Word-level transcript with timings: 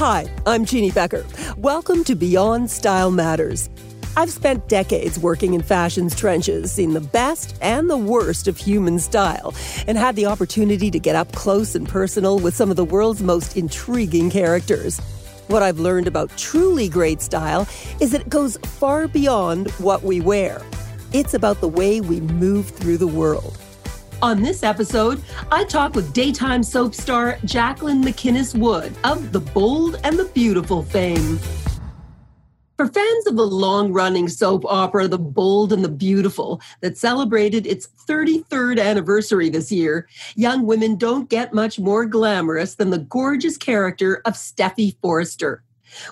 Hi, 0.00 0.24
I'm 0.46 0.64
Jeannie 0.64 0.92
Becker. 0.92 1.26
Welcome 1.58 2.04
to 2.04 2.14
Beyond 2.14 2.70
Style 2.70 3.10
Matters. 3.10 3.68
I've 4.16 4.30
spent 4.30 4.66
decades 4.66 5.18
working 5.18 5.52
in 5.52 5.60
fashion's 5.60 6.16
trenches, 6.16 6.72
seen 6.72 6.94
the 6.94 7.02
best 7.02 7.54
and 7.60 7.90
the 7.90 7.98
worst 7.98 8.48
of 8.48 8.56
human 8.56 8.98
style, 8.98 9.54
and 9.86 9.98
had 9.98 10.16
the 10.16 10.24
opportunity 10.24 10.90
to 10.90 10.98
get 10.98 11.16
up 11.16 11.30
close 11.32 11.74
and 11.74 11.86
personal 11.86 12.38
with 12.38 12.56
some 12.56 12.70
of 12.70 12.78
the 12.78 12.84
world's 12.84 13.22
most 13.22 13.58
intriguing 13.58 14.30
characters. 14.30 14.98
What 15.48 15.62
I've 15.62 15.80
learned 15.80 16.06
about 16.06 16.34
truly 16.38 16.88
great 16.88 17.20
style 17.20 17.68
is 18.00 18.12
that 18.12 18.22
it 18.22 18.30
goes 18.30 18.56
far 18.56 19.06
beyond 19.06 19.70
what 19.72 20.02
we 20.02 20.22
wear. 20.22 20.62
It's 21.12 21.34
about 21.34 21.60
the 21.60 21.68
way 21.68 22.00
we 22.00 22.22
move 22.22 22.70
through 22.70 22.96
the 22.96 23.06
world. 23.06 23.58
On 24.22 24.42
this 24.42 24.62
episode, 24.62 25.22
I 25.50 25.64
talk 25.64 25.94
with 25.94 26.12
daytime 26.12 26.62
soap 26.62 26.94
star 26.94 27.38
Jacqueline 27.46 28.02
MacInnes 28.02 28.54
Wood 28.54 28.94
of 29.02 29.32
The 29.32 29.40
Bold 29.40 29.98
and 30.04 30.18
the 30.18 30.26
Beautiful 30.26 30.82
fame. 30.82 31.38
For 32.76 32.86
fans 32.86 33.26
of 33.26 33.36
the 33.36 33.46
long 33.46 33.94
running 33.94 34.28
soap 34.28 34.66
opera 34.66 35.08
The 35.08 35.18
Bold 35.18 35.72
and 35.72 35.82
the 35.82 35.88
Beautiful 35.88 36.60
that 36.82 36.98
celebrated 36.98 37.66
its 37.66 37.88
33rd 38.06 38.78
anniversary 38.78 39.48
this 39.48 39.72
year, 39.72 40.06
young 40.36 40.66
women 40.66 40.96
don't 40.96 41.30
get 41.30 41.54
much 41.54 41.78
more 41.78 42.04
glamorous 42.04 42.74
than 42.74 42.90
the 42.90 42.98
gorgeous 42.98 43.56
character 43.56 44.20
of 44.26 44.34
Steffy 44.34 44.98
Forrester. 45.00 45.62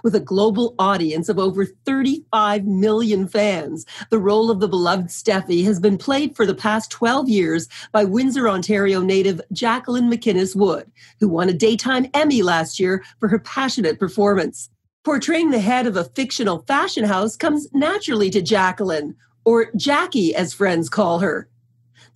With 0.02 0.14
a 0.14 0.20
global 0.20 0.74
audience 0.78 1.28
of 1.28 1.38
over 1.38 1.64
35 1.64 2.64
million 2.64 3.28
fans, 3.28 3.86
the 4.10 4.18
role 4.18 4.50
of 4.50 4.60
the 4.60 4.68
beloved 4.68 5.08
Steffy 5.08 5.64
has 5.64 5.80
been 5.80 5.98
played 5.98 6.36
for 6.36 6.46
the 6.46 6.54
past 6.54 6.90
12 6.90 7.28
years 7.28 7.68
by 7.92 8.04
Windsor, 8.04 8.48
Ontario 8.48 9.00
native 9.00 9.40
Jacqueline 9.52 10.10
MacInnes 10.10 10.56
Wood, 10.56 10.90
who 11.20 11.28
won 11.28 11.48
a 11.48 11.54
Daytime 11.54 12.06
Emmy 12.14 12.42
last 12.42 12.78
year 12.80 13.04
for 13.20 13.28
her 13.28 13.38
passionate 13.38 13.98
performance. 13.98 14.70
Portraying 15.04 15.50
the 15.50 15.60
head 15.60 15.86
of 15.86 15.96
a 15.96 16.04
fictional 16.04 16.64
fashion 16.66 17.04
house 17.04 17.36
comes 17.36 17.68
naturally 17.72 18.30
to 18.30 18.42
Jacqueline, 18.42 19.16
or 19.44 19.70
Jackie 19.76 20.34
as 20.34 20.52
friends 20.52 20.88
call 20.88 21.20
her. 21.20 21.48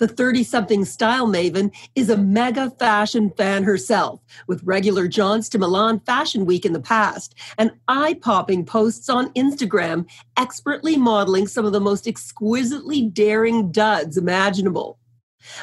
The 0.03 0.09
30 0.09 0.43
something 0.43 0.85
style 0.85 1.29
maven 1.29 1.73
is 1.95 2.11
a 2.11 2.17
mega 2.17 2.71
fashion 2.71 3.31
fan 3.37 3.63
herself, 3.63 4.21
with 4.49 4.61
regular 4.65 5.07
jaunts 5.07 5.49
to 5.51 5.61
Milan 5.61 6.01
Fashion 6.01 6.45
Week 6.45 6.67
in 6.67 6.73
the 6.73 6.81
past 6.81 7.37
and 7.57 7.71
eye 7.87 8.15
popping 8.15 8.67
posts 8.67 9.09
on 9.09 9.33
Instagram, 9.35 10.07
expertly 10.37 10.97
modeling 10.97 11.47
some 11.47 11.65
of 11.65 11.71
the 11.71 11.81
most 11.81 12.09
exquisitely 12.09 13.03
daring 13.03 13.71
duds 13.71 14.17
imaginable. 14.17 14.99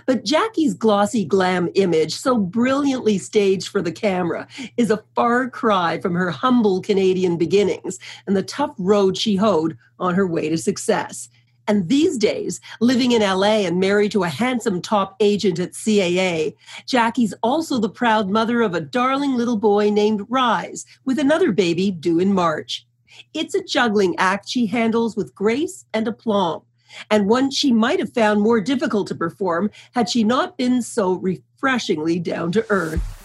But 0.06 0.24
Jackie's 0.24 0.74
glossy 0.74 1.26
glam 1.26 1.68
image, 1.76 2.16
so 2.16 2.38
brilliantly 2.38 3.18
staged 3.18 3.68
for 3.68 3.82
the 3.82 3.92
camera, 3.92 4.48
is 4.78 4.90
a 4.90 5.04
far 5.16 5.50
cry 5.50 6.00
from 6.00 6.16
her 6.16 6.32
humble 6.32 6.82
Canadian 6.82 7.36
beginnings 7.36 8.00
and 8.26 8.38
the 8.38 8.44
tough 8.44 8.74
road 8.78 9.18
she 9.18 9.36
hoed 9.36 9.78
on 10.00 10.16
her 10.16 10.26
way 10.26 10.48
to 10.48 10.58
success. 10.58 11.28
And 11.70 11.88
these 11.88 12.18
days, 12.18 12.60
living 12.82 13.12
in 13.12 13.22
LA 13.22 13.60
and 13.68 13.80
married 13.80 14.12
to 14.14 14.24
a 14.24 14.28
handsome 14.28 14.82
top 14.82 15.16
agent 15.20 15.60
at 15.60 15.74
CAA, 15.74 16.56
Jackie's 16.88 17.36
also 17.44 17.78
the 17.78 17.88
proud 17.88 18.28
mother 18.28 18.64
of 18.64 18.74
a 18.74 18.82
darling 18.82 19.36
little 19.36 19.56
boy 19.56 19.92
named 19.92 20.26
Rise, 20.30 20.88
with 21.06 21.20
another 21.20 21.52
baby 21.52 21.92
due 21.92 22.18
in 22.18 22.34
March. 22.34 22.88
It's 23.36 23.54
a 23.54 23.64
juggling 23.64 24.16
act 24.18 24.50
she 24.50 24.66
handles 24.66 25.16
with 25.16 25.36
grace 25.36 25.86
and 25.94 26.08
aplomb, 26.08 26.64
and 27.12 27.30
one 27.30 27.52
she 27.52 27.72
might 27.72 28.00
have 28.00 28.14
found 28.14 28.42
more 28.42 28.60
difficult 28.60 29.08
to 29.10 29.16
perform 29.16 29.70
had 29.94 30.10
she 30.10 30.24
not 30.24 30.58
been 30.58 30.82
so 30.82 31.14
refreshingly 31.14 32.18
down 32.18 32.52
to 32.54 32.66
earth. 32.72 33.19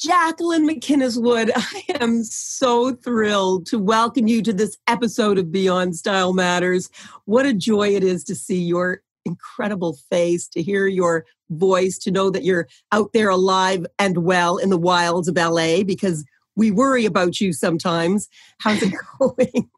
Jacqueline 0.00 0.66
MacInnes 0.66 1.20
Wood, 1.20 1.52
I 1.56 1.84
am 2.00 2.24
so 2.24 2.94
thrilled 2.94 3.66
to 3.66 3.78
welcome 3.78 4.26
you 4.26 4.42
to 4.42 4.52
this 4.52 4.78
episode 4.86 5.36
of 5.36 5.52
Beyond 5.52 5.94
Style 5.94 6.32
Matters. 6.32 6.88
What 7.26 7.44
a 7.44 7.52
joy 7.52 7.94
it 7.94 8.02
is 8.02 8.24
to 8.24 8.34
see 8.34 8.62
your 8.62 9.02
incredible 9.26 9.98
face, 10.08 10.48
to 10.48 10.62
hear 10.62 10.86
your 10.86 11.26
voice, 11.50 11.98
to 11.98 12.10
know 12.10 12.30
that 12.30 12.44
you're 12.44 12.66
out 12.92 13.12
there 13.12 13.28
alive 13.28 13.84
and 13.98 14.24
well 14.24 14.56
in 14.56 14.70
the 14.70 14.78
wilds 14.78 15.28
of 15.28 15.36
LA 15.36 15.82
because 15.82 16.24
we 16.56 16.70
worry 16.70 17.04
about 17.04 17.38
you 17.38 17.52
sometimes. 17.52 18.26
How's 18.58 18.82
it 18.82 18.94
going? 19.18 19.68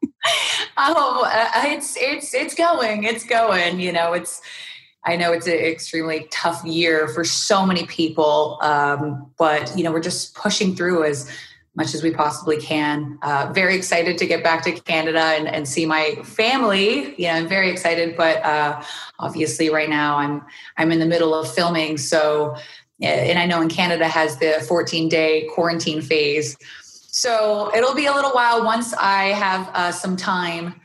oh, 0.77 1.29
uh, 1.29 1.49
it's 1.65 1.97
it's 1.97 2.33
it's 2.33 2.55
going. 2.55 3.03
It's 3.03 3.25
going. 3.25 3.81
You 3.81 3.91
know, 3.91 4.13
it's 4.13 4.41
I 5.05 5.15
know 5.15 5.33
it's 5.33 5.47
an 5.47 5.53
extremely 5.53 6.27
tough 6.31 6.63
year 6.63 7.07
for 7.09 7.23
so 7.23 7.65
many 7.65 7.85
people, 7.85 8.57
um, 8.61 9.31
but 9.37 9.75
you 9.77 9.83
know 9.83 9.91
we're 9.91 9.99
just 9.99 10.35
pushing 10.35 10.75
through 10.75 11.03
as 11.03 11.29
much 11.75 11.93
as 11.93 12.03
we 12.03 12.11
possibly 12.11 12.57
can. 12.57 13.17
Uh, 13.23 13.51
very 13.53 13.75
excited 13.75 14.17
to 14.19 14.27
get 14.27 14.43
back 14.43 14.63
to 14.63 14.71
Canada 14.71 15.19
and, 15.19 15.47
and, 15.47 15.67
see 15.67 15.87
my 15.87 16.15
family. 16.23 17.15
Know, 17.17 17.29
I'm 17.29 17.47
very 17.47 17.71
excited, 17.71 18.15
but 18.15 18.43
uh, 18.43 18.83
obviously 19.19 19.69
right 19.69 19.89
now 19.89 20.17
I'm 20.17 20.43
I'm 20.77 20.91
in 20.91 20.99
the 20.99 21.05
middle 21.05 21.33
of 21.33 21.51
filming. 21.51 21.97
So, 21.97 22.55
and 23.01 23.39
I 23.39 23.45
know 23.45 23.61
in 23.61 23.69
Canada 23.69 24.07
has 24.07 24.37
the 24.37 24.63
14 24.67 25.09
day 25.09 25.49
quarantine 25.53 26.01
phase. 26.01 26.55
So 27.07 27.71
it'll 27.75 27.95
be 27.95 28.05
a 28.05 28.13
little 28.13 28.31
while 28.31 28.63
once 28.63 28.93
I 28.93 29.25
have 29.25 29.69
uh, 29.73 29.91
some 29.91 30.15
time 30.15 30.79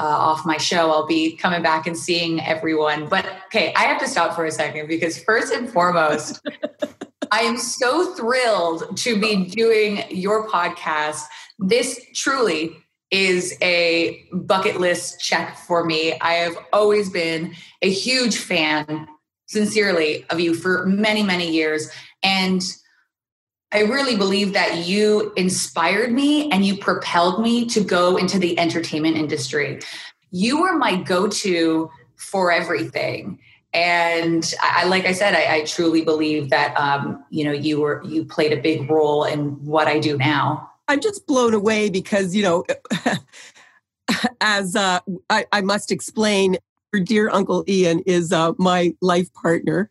uh, 0.00 0.02
off 0.02 0.46
my 0.46 0.56
show, 0.56 0.90
I'll 0.90 1.06
be 1.06 1.36
coming 1.36 1.62
back 1.62 1.86
and 1.86 1.96
seeing 1.96 2.40
everyone. 2.40 3.06
But 3.06 3.26
okay, 3.46 3.74
I 3.76 3.82
have 3.82 4.00
to 4.00 4.08
stop 4.08 4.34
for 4.34 4.46
a 4.46 4.50
second 4.50 4.88
because, 4.88 5.22
first 5.22 5.52
and 5.52 5.70
foremost, 5.70 6.40
I 7.30 7.40
am 7.40 7.58
so 7.58 8.14
thrilled 8.14 8.96
to 8.96 9.20
be 9.20 9.44
doing 9.44 10.04
your 10.08 10.48
podcast. 10.48 11.22
This 11.58 12.00
truly 12.14 12.74
is 13.10 13.56
a 13.60 14.26
bucket 14.32 14.80
list 14.80 15.20
check 15.20 15.58
for 15.58 15.84
me. 15.84 16.18
I 16.20 16.32
have 16.34 16.56
always 16.72 17.10
been 17.10 17.54
a 17.82 17.90
huge 17.90 18.38
fan, 18.38 19.06
sincerely, 19.48 20.24
of 20.30 20.40
you 20.40 20.54
for 20.54 20.86
many, 20.86 21.22
many 21.22 21.50
years. 21.50 21.90
And 22.22 22.62
I 23.72 23.82
really 23.82 24.16
believe 24.16 24.52
that 24.52 24.78
you 24.86 25.32
inspired 25.36 26.12
me 26.12 26.50
and 26.50 26.64
you 26.64 26.76
propelled 26.76 27.40
me 27.40 27.66
to 27.66 27.80
go 27.80 28.16
into 28.16 28.38
the 28.38 28.58
entertainment 28.58 29.16
industry. 29.16 29.80
You 30.32 30.60
were 30.60 30.76
my 30.76 30.96
go 30.96 31.28
to 31.28 31.90
for 32.16 32.50
everything. 32.50 33.38
And 33.72 34.52
I, 34.60 34.86
like 34.86 35.06
I 35.06 35.12
said, 35.12 35.34
I, 35.34 35.56
I 35.56 35.64
truly 35.64 36.02
believe 36.04 36.50
that 36.50 36.76
um, 36.76 37.24
you 37.30 37.44
know 37.44 37.52
you 37.52 37.80
were 37.80 38.02
you 38.04 38.24
played 38.24 38.52
a 38.52 38.60
big 38.60 38.90
role 38.90 39.24
in 39.24 39.64
what 39.64 39.86
I 39.86 40.00
do 40.00 40.18
now. 40.18 40.68
I'm 40.88 41.00
just 41.00 41.24
blown 41.26 41.54
away 41.54 41.88
because 41.88 42.34
you 42.34 42.42
know, 42.42 42.64
as 44.40 44.74
uh, 44.74 44.98
I, 45.28 45.46
I 45.52 45.60
must 45.60 45.92
explain, 45.92 46.58
dear 46.98 47.30
Uncle 47.30 47.64
Ian 47.68 48.00
is 48.00 48.32
uh, 48.32 48.52
my 48.58 48.94
life 49.00 49.32
partner, 49.34 49.90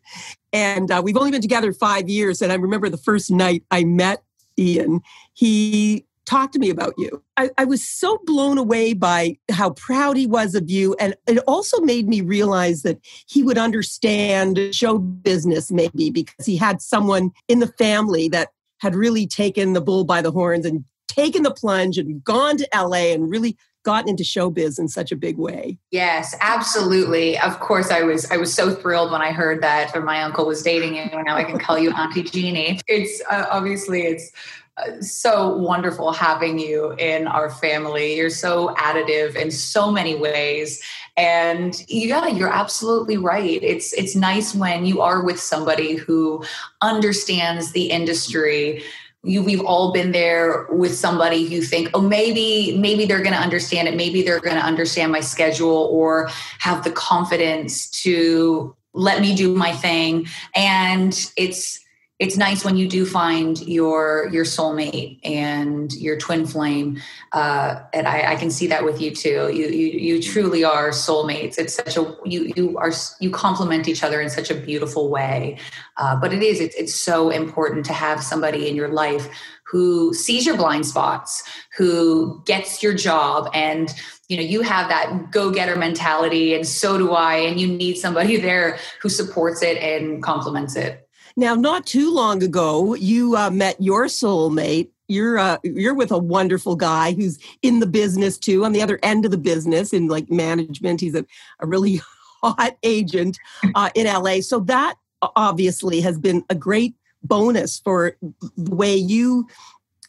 and 0.52 0.90
uh, 0.90 1.00
we've 1.02 1.16
only 1.16 1.30
been 1.30 1.40
together 1.40 1.72
five 1.72 2.08
years. 2.08 2.42
And 2.42 2.52
I 2.52 2.56
remember 2.56 2.88
the 2.88 2.98
first 2.98 3.30
night 3.30 3.64
I 3.70 3.84
met 3.84 4.22
Ian, 4.58 5.00
he 5.32 6.04
talked 6.26 6.52
to 6.52 6.58
me 6.58 6.70
about 6.70 6.92
you. 6.98 7.22
I, 7.36 7.50
I, 7.58 7.64
was 7.64 7.82
so 7.82 8.18
blown 8.24 8.56
away 8.56 8.92
by 8.92 9.36
how 9.50 9.70
proud 9.70 10.16
he 10.16 10.28
was 10.28 10.54
of 10.54 10.70
you. 10.70 10.94
And 11.00 11.16
it 11.26 11.38
also 11.48 11.80
made 11.80 12.08
me 12.08 12.20
realize 12.20 12.82
that 12.82 13.00
he 13.26 13.42
would 13.42 13.58
understand 13.58 14.60
show 14.72 14.98
business, 14.98 15.72
maybe 15.72 16.10
because 16.10 16.46
he 16.46 16.56
had 16.56 16.80
someone 16.82 17.30
in 17.48 17.58
the 17.58 17.66
family 17.66 18.28
that 18.28 18.50
had 18.78 18.94
really 18.94 19.26
taken 19.26 19.72
the 19.72 19.80
bull 19.80 20.04
by 20.04 20.22
the 20.22 20.30
horns 20.30 20.64
and 20.64 20.84
taken 21.08 21.42
the 21.42 21.50
plunge 21.50 21.98
and 21.98 22.22
gone 22.22 22.56
to 22.58 22.68
LA 22.74 23.12
and 23.12 23.30
really 23.30 23.56
gotten 23.82 24.10
into 24.10 24.22
showbiz 24.22 24.78
in 24.78 24.88
such 24.88 25.10
a 25.12 25.16
big 25.16 25.38
way. 25.38 25.78
Yes, 25.90 26.34
absolutely. 26.40 27.38
Of 27.38 27.60
course, 27.60 27.90
I 27.90 28.02
was 28.02 28.30
I 28.30 28.36
was 28.36 28.52
so 28.52 28.74
thrilled 28.74 29.10
when 29.12 29.22
I 29.22 29.32
heard 29.32 29.62
that 29.62 29.92
my 30.04 30.22
uncle 30.22 30.46
was 30.46 30.62
dating 30.62 30.96
you. 30.96 31.02
And 31.02 31.24
now 31.24 31.36
I 31.36 31.44
can 31.44 31.58
call 31.58 31.78
you 31.78 31.90
Auntie 31.92 32.22
Jeannie. 32.22 32.80
It's 32.86 33.22
uh, 33.30 33.46
obviously 33.50 34.02
it's 34.02 34.30
uh, 34.76 35.00
so 35.00 35.56
wonderful 35.56 36.12
having 36.12 36.58
you 36.58 36.92
in 36.92 37.26
our 37.26 37.50
family. 37.50 38.16
You're 38.16 38.30
so 38.30 38.74
additive 38.76 39.34
in 39.36 39.50
so 39.50 39.90
many 39.90 40.14
ways. 40.14 40.82
And 41.16 41.74
yeah, 41.88 42.28
you're 42.28 42.52
absolutely 42.52 43.16
right. 43.16 43.62
It's 43.62 43.92
it's 43.94 44.14
nice 44.14 44.54
when 44.54 44.84
you 44.84 45.00
are 45.00 45.22
with 45.22 45.40
somebody 45.40 45.96
who 45.96 46.44
understands 46.82 47.72
the 47.72 47.90
industry 47.90 48.82
you, 49.22 49.42
we've 49.42 49.60
all 49.60 49.92
been 49.92 50.12
there 50.12 50.66
with 50.70 50.96
somebody 50.96 51.46
who 51.46 51.60
think 51.60 51.90
oh 51.92 52.00
maybe 52.00 52.76
maybe 52.78 53.04
they're 53.04 53.22
going 53.22 53.34
to 53.34 53.40
understand 53.40 53.86
it. 53.86 53.94
Maybe 53.94 54.22
they're 54.22 54.40
going 54.40 54.56
to 54.56 54.64
understand 54.64 55.12
my 55.12 55.20
schedule 55.20 55.88
or 55.92 56.30
have 56.58 56.84
the 56.84 56.90
confidence 56.90 57.90
to 58.02 58.74
let 58.92 59.20
me 59.20 59.34
do 59.34 59.54
my 59.54 59.72
thing. 59.72 60.26
And 60.54 61.12
it's 61.36 61.80
it's 62.20 62.36
nice 62.36 62.66
when 62.66 62.76
you 62.76 62.86
do 62.86 63.06
find 63.06 63.66
your 63.66 64.28
your 64.30 64.44
soulmate 64.44 65.18
and 65.24 65.90
your 65.94 66.18
twin 66.18 66.46
flame 66.46 67.00
uh, 67.32 67.80
and 67.94 68.06
I, 68.06 68.32
I, 68.32 68.36
can 68.36 68.50
see 68.50 68.66
that 68.66 68.84
with 68.84 69.00
you 69.00 69.14
too. 69.14 69.50
You, 69.52 69.68
you 69.68 70.16
you 70.16 70.22
truly 70.22 70.62
are 70.62 70.90
soulmates. 70.90 71.58
It's 71.58 71.74
such 71.74 71.96
a 71.96 72.14
you 72.26 72.52
you 72.54 72.76
are 72.76 72.92
you 73.20 73.30
complement 73.30 73.88
each 73.88 74.04
other 74.04 74.20
in 74.20 74.28
such 74.28 74.50
a 74.50 74.54
beautiful 74.54 75.08
way. 75.08 75.58
Uh, 75.96 76.20
but 76.20 76.34
it 76.34 76.42
is 76.42 76.60
it's, 76.60 76.74
it's 76.76 76.94
so 76.94 77.30
important 77.30 77.86
to 77.86 77.94
have 77.94 78.22
somebody 78.22 78.68
in 78.68 78.76
your 78.76 78.88
life 78.88 79.28
who 79.64 80.12
sees 80.12 80.44
your 80.44 80.56
blind 80.56 80.84
spots 80.84 81.42
who 81.78 82.42
gets 82.44 82.82
your 82.82 82.92
job 82.92 83.48
and 83.54 83.94
you 84.28 84.36
know 84.36 84.42
you 84.42 84.62
have 84.62 84.88
that 84.88 85.30
go-getter 85.30 85.76
mentality 85.76 86.54
and 86.54 86.66
so 86.66 86.98
do 86.98 87.12
i 87.12 87.36
and 87.36 87.60
you 87.60 87.68
need 87.68 87.94
somebody 87.94 88.36
there 88.48 88.78
who 89.00 89.08
supports 89.08 89.62
it 89.62 89.76
and 89.78 90.24
complements 90.24 90.74
it 90.74 91.08
now, 91.40 91.54
not 91.54 91.86
too 91.86 92.14
long 92.14 92.42
ago, 92.42 92.94
you 92.94 93.34
uh, 93.34 93.50
met 93.50 93.80
your 93.80 94.04
soulmate. 94.04 94.90
You're 95.08 95.38
uh, 95.38 95.56
you're 95.64 95.94
with 95.94 96.12
a 96.12 96.18
wonderful 96.18 96.76
guy 96.76 97.14
who's 97.14 97.38
in 97.62 97.80
the 97.80 97.86
business 97.86 98.38
too, 98.38 98.64
on 98.64 98.72
the 98.72 98.82
other 98.82 99.00
end 99.02 99.24
of 99.24 99.30
the 99.30 99.38
business 99.38 99.94
in 99.94 100.06
like 100.06 100.30
management. 100.30 101.00
He's 101.00 101.14
a, 101.14 101.24
a 101.58 101.66
really 101.66 102.02
hot 102.42 102.76
agent 102.82 103.38
uh, 103.74 103.88
in 103.94 104.06
LA. 104.06 104.42
So 104.42 104.60
that 104.60 104.96
obviously 105.34 106.02
has 106.02 106.18
been 106.18 106.44
a 106.50 106.54
great 106.54 106.94
bonus 107.22 107.80
for 107.80 108.16
the 108.56 108.74
way 108.74 108.94
you 108.94 109.48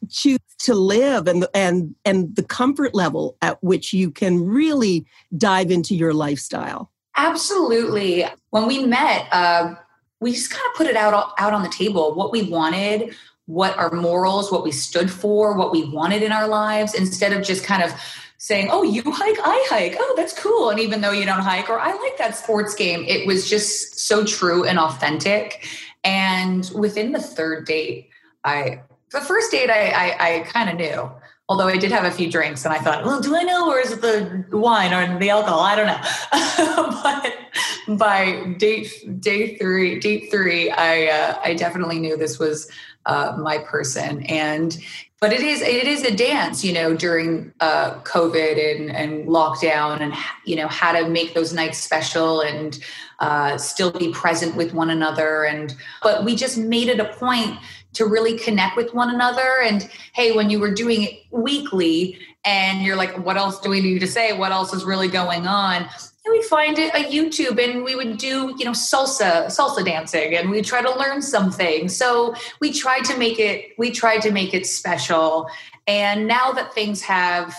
choose 0.10 0.40
to 0.60 0.76
live 0.76 1.28
and 1.28 1.48
and 1.54 1.96
and 2.04 2.36
the 2.36 2.44
comfort 2.44 2.94
level 2.94 3.38
at 3.42 3.64
which 3.64 3.94
you 3.94 4.12
can 4.12 4.44
really 4.44 5.06
dive 5.38 5.72
into 5.72 5.96
your 5.96 6.14
lifestyle. 6.14 6.92
Absolutely. 7.18 8.26
When 8.52 8.68
we 8.68 8.86
met, 8.86 9.28
uh, 9.32 9.76
we 10.22 10.32
just 10.32 10.52
kind 10.52 10.64
of 10.72 10.78
put 10.78 10.88
it 10.88 10.96
out 10.96 11.34
out 11.38 11.54
on 11.54 11.64
the 11.64 11.70
table 11.70 12.14
what 12.16 12.32
we 12.32 12.44
wanted 12.44 13.14
what 13.48 13.78
our 13.78 13.92
morals 13.92 14.52
what 14.52 14.64
we 14.64 14.72
stood 14.72 15.12
for 15.12 15.58
what 15.58 15.72
we 15.72 15.84
wanted 15.90 16.24
in 16.24 16.32
our 16.32 16.48
lives 16.48 16.94
instead 16.94 17.34
of 17.34 17.44
just 17.44 17.66
kind 17.66 17.84
of 17.84 17.92
saying 18.38 18.70
oh 18.72 18.82
you 18.82 19.04
hike 19.06 19.38
i 19.44 19.68
hike. 19.70 19.96
Oh 20.00 20.14
that's 20.18 20.34
cool. 20.34 20.72
And 20.72 20.80
even 20.80 21.02
though 21.02 21.12
you 21.12 21.26
don't 21.26 21.42
hike 21.42 21.70
or 21.70 21.80
i 21.80 21.92
like 21.92 22.18
that 22.18 22.36
sports 22.36 22.74
game 22.74 23.04
it 23.08 23.28
was 23.28 23.50
just 23.50 24.00
so 24.00 24.24
true 24.24 24.64
and 24.64 24.80
authentic. 24.80 25.68
And 26.04 26.70
within 26.74 27.12
the 27.12 27.22
third 27.22 27.68
date 27.68 28.10
i 28.44 28.82
the 29.12 29.22
first 29.22 29.52
date 29.52 29.70
i 29.70 29.90
i, 29.90 30.38
I 30.38 30.40
kind 30.42 30.70
of 30.70 30.76
knew 30.78 31.12
although 31.52 31.68
I 31.68 31.76
did 31.76 31.92
have 31.92 32.06
a 32.06 32.12
few 32.12 32.32
drinks 32.32 32.64
and 32.64 32.74
I 32.74 32.78
thought, 32.78 33.04
well, 33.04 33.20
do 33.20 33.36
I 33.36 33.44
know 33.44 33.70
or 33.70 33.78
is 33.78 33.92
it 33.92 34.02
the 34.02 34.46
wine 34.58 34.94
or 34.94 35.20
the 35.20 35.30
alcohol? 35.30 35.60
I 35.60 35.76
don't 35.76 35.86
know. 35.86 37.02
but 37.04 37.98
by 37.98 38.56
date 38.58 38.90
day 39.20 39.58
three, 39.58 40.00
date 40.00 40.32
three, 40.32 40.72
I 40.72 41.08
uh, 41.08 41.42
I 41.44 41.54
definitely 41.54 42.00
knew 42.00 42.16
this 42.16 42.40
was 42.40 42.72
uh, 43.06 43.36
my 43.38 43.58
person. 43.58 44.24
And 44.28 44.80
but 45.20 45.34
it 45.34 45.42
is 45.42 45.62
it 45.62 45.88
is 45.88 46.04
a 46.04 46.16
dance, 46.16 46.64
you 46.64 46.72
know, 46.72 46.96
during 46.96 47.54
uh, 47.60 47.96
COVID 47.96 48.56
and 48.74 48.90
and 48.90 49.28
lockdown, 49.28 50.00
and 50.00 50.14
you 50.46 50.56
know 50.56 50.70
how 50.70 50.94
to 50.94 51.10
make 51.10 51.34
those 51.34 51.52
nights 51.52 51.80
special 51.80 52.40
and 52.40 52.80
uh, 53.20 53.58
still 53.58 53.92
be 53.92 54.14
present 54.14 54.56
with 54.56 54.74
one 54.74 54.90
another. 54.90 55.44
And 55.44 55.76
but 56.02 56.24
we 56.24 56.34
just 56.34 56.58
made 56.58 56.88
it 56.88 57.02
a 57.02 57.06
point 57.06 57.60
to 57.94 58.06
really 58.06 58.38
connect 58.38 58.78
with 58.78 58.94
one 58.94 59.14
another. 59.14 59.62
And 59.62 59.90
hey, 60.14 60.32
when 60.32 60.50
you 60.50 60.60
were 60.60 60.74
doing 60.74 61.04
it 61.04 61.24
weekly 61.32 62.18
and 62.46 62.82
you're 62.82 62.96
like, 62.96 63.26
what 63.26 63.38
else 63.38 63.60
do 63.60 63.70
we 63.70 63.82
need 63.82 64.00
to 64.00 64.08
say? 64.08 64.38
What 64.38 64.52
else 64.52 64.74
is 64.74 64.84
really 64.84 65.08
going 65.08 65.48
on? 65.48 65.88
And 66.24 66.32
we 66.32 66.42
find 66.44 66.78
a 66.78 66.92
YouTube 66.92 67.62
and 67.64 67.84
we 67.84 67.96
would 67.96 68.18
do, 68.18 68.54
you 68.58 68.66
know, 68.66 68.72
salsa, 68.72 69.48
salsa 69.48 69.84
dancing 69.84 70.36
and 70.36 70.50
we 70.50 70.62
try 70.62 70.82
to 70.82 70.98
learn 70.98 71.22
something. 71.22 71.90
So 71.90 72.36
we 72.60 72.72
tried 72.72 73.06
to 73.06 73.18
make 73.18 73.40
it, 73.40 73.72
we 73.78 73.92
tried 73.92 74.22
to 74.22 74.32
make 74.32 74.54
it 74.54 74.66
special. 74.66 75.50
And 75.88 76.28
now 76.28 76.52
that 76.52 76.74
things 76.74 77.02
have, 77.02 77.56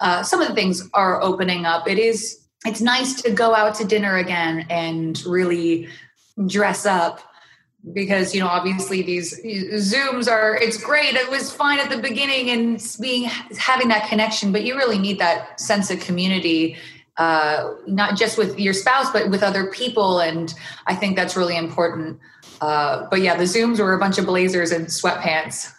uh, 0.00 0.22
some 0.22 0.42
of 0.42 0.48
the 0.48 0.54
things 0.54 0.88
are 0.92 1.22
opening 1.22 1.64
up, 1.64 1.88
it 1.88 1.98
is, 1.98 2.40
it's 2.66 2.80
nice 2.80 3.20
to 3.22 3.30
go 3.30 3.54
out 3.54 3.74
to 3.76 3.84
dinner 3.84 4.16
again 4.16 4.66
and 4.68 5.24
really 5.24 5.88
dress 6.46 6.86
up 6.86 7.20
because 7.92 8.32
you 8.34 8.40
know 8.40 8.46
obviously 8.46 9.02
these 9.02 9.38
zooms 9.44 10.30
are 10.30 10.56
it's 10.56 10.76
great. 10.76 11.14
It 11.14 11.30
was 11.30 11.52
fine 11.52 11.80
at 11.80 11.90
the 11.90 11.98
beginning 11.98 12.50
and 12.50 12.96
being 13.00 13.24
having 13.58 13.88
that 13.88 14.08
connection 14.08 14.52
but 14.52 14.62
you 14.64 14.76
really 14.76 14.98
need 14.98 15.18
that 15.18 15.60
sense 15.60 15.90
of 15.90 15.98
community 16.00 16.76
uh, 17.18 17.74
not 17.86 18.16
just 18.16 18.38
with 18.38 18.58
your 18.58 18.72
spouse 18.72 19.10
but 19.12 19.30
with 19.30 19.42
other 19.42 19.66
people. 19.66 20.20
And 20.20 20.54
i 20.86 20.94
think 20.94 21.16
that's 21.16 21.36
really 21.36 21.56
important. 21.56 22.20
Uh, 22.60 23.08
but 23.10 23.20
yeah 23.20 23.36
the 23.36 23.44
zooms 23.44 23.80
were 23.80 23.94
a 23.94 23.98
bunch 23.98 24.16
of 24.16 24.26
blazers 24.26 24.70
and 24.70 24.86
sweatpants. 24.86 25.72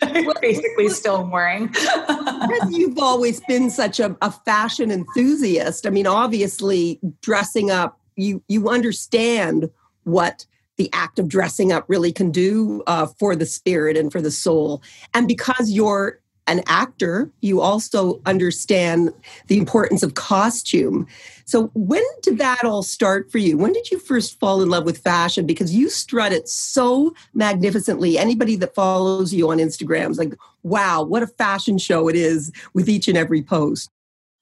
Basically 0.42 0.88
still 0.90 1.26
wearing. 1.26 1.74
You've 2.68 2.98
always 2.98 3.40
been 3.48 3.70
such 3.70 3.98
a, 3.98 4.14
a 4.20 4.30
fashion 4.30 4.90
enthusiast. 4.90 5.86
I 5.86 5.90
mean 5.90 6.06
obviously 6.06 7.00
dressing 7.22 7.70
up 7.70 7.98
you 8.14 8.42
you 8.46 8.68
understand 8.68 9.70
what 10.04 10.44
the 10.78 10.88
act 10.92 11.18
of 11.18 11.28
dressing 11.28 11.72
up 11.72 11.84
really 11.88 12.12
can 12.12 12.30
do 12.30 12.82
uh, 12.86 13.06
for 13.18 13.36
the 13.36 13.44
spirit 13.44 13.96
and 13.96 14.10
for 14.10 14.22
the 14.22 14.30
soul. 14.30 14.82
And 15.12 15.28
because 15.28 15.70
you're 15.70 16.20
an 16.46 16.62
actor, 16.66 17.30
you 17.42 17.60
also 17.60 18.22
understand 18.24 19.12
the 19.48 19.58
importance 19.58 20.02
of 20.02 20.14
costume. 20.14 21.06
So, 21.44 21.70
when 21.74 22.02
did 22.22 22.38
that 22.38 22.64
all 22.64 22.82
start 22.82 23.30
for 23.30 23.36
you? 23.38 23.58
When 23.58 23.74
did 23.74 23.90
you 23.90 23.98
first 23.98 24.40
fall 24.40 24.62
in 24.62 24.70
love 24.70 24.84
with 24.84 24.98
fashion? 24.98 25.46
Because 25.46 25.74
you 25.74 25.90
strut 25.90 26.32
it 26.32 26.48
so 26.48 27.14
magnificently. 27.34 28.16
Anybody 28.16 28.56
that 28.56 28.74
follows 28.74 29.32
you 29.32 29.50
on 29.50 29.58
Instagram 29.58 30.10
is 30.10 30.18
like, 30.18 30.34
wow, 30.62 31.02
what 31.02 31.22
a 31.22 31.26
fashion 31.26 31.76
show 31.76 32.08
it 32.08 32.16
is 32.16 32.50
with 32.72 32.88
each 32.88 33.08
and 33.08 33.18
every 33.18 33.42
post. 33.42 33.90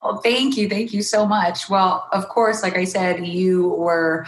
Well, 0.03 0.19
thank 0.19 0.56
you. 0.56 0.69
Thank 0.69 0.93
you 0.93 1.03
so 1.03 1.27
much. 1.27 1.69
Well, 1.69 2.09
of 2.12 2.29
course, 2.29 2.62
like 2.62 2.77
I 2.77 2.85
said, 2.85 3.27
you 3.27 3.71
were 3.71 4.27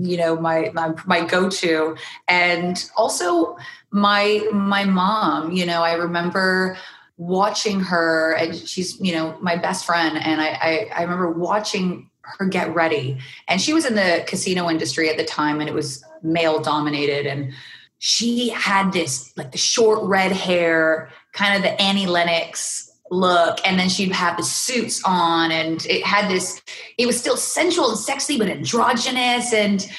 you 0.00 0.16
know 0.16 0.36
my 0.36 0.70
my, 0.74 0.94
my 1.06 1.24
go-to. 1.24 1.96
And 2.26 2.84
also 2.96 3.56
my 3.90 4.46
my 4.52 4.84
mom 4.84 5.52
you 5.52 5.64
know 5.64 5.82
i 5.82 5.94
remember 5.94 6.76
watching 7.16 7.80
her 7.80 8.32
and 8.34 8.54
she's 8.54 9.00
you 9.00 9.12
know 9.12 9.36
my 9.40 9.56
best 9.56 9.84
friend. 9.84 10.16
And 10.16 10.40
I, 10.40 10.48
I 10.48 10.90
i, 10.96 11.02
remember 11.02 11.30
watching 11.30 12.10
her 12.22 12.46
get 12.46 12.74
ready. 12.74 13.18
And 13.48 13.60
she 13.60 13.72
was 13.72 13.84
in 13.84 13.94
the 13.94 14.24
casino 14.26 14.70
industry 14.70 15.08
at 15.10 15.16
the 15.16 15.24
time 15.24 15.60
and 15.60 15.68
it 15.68 15.74
was 15.74 16.04
male 16.22 16.60
dominated. 16.60 17.26
And 17.26 17.52
she 17.98 18.50
had 18.50 18.92
this 18.92 19.32
like 19.36 19.52
the 19.52 19.58
short 19.58 20.02
red 20.02 20.32
hair 20.32 21.10
kind 21.32 21.56
of 21.56 21.62
the 21.62 21.80
annie 21.80 22.06
lennox 22.06 22.87
look 23.10 23.58
and 23.64 23.78
then 23.78 23.88
she'd 23.88 24.12
have 24.12 24.36
the 24.36 24.42
suits 24.42 25.02
on 25.04 25.50
and 25.50 25.86
it 25.86 26.04
had 26.04 26.30
this 26.30 26.60
it 26.98 27.06
was 27.06 27.18
still 27.18 27.36
sensual 27.36 27.90
and 27.90 27.98
sexy 27.98 28.38
but 28.38 28.48
androgynous 28.48 29.52
and 29.52 29.90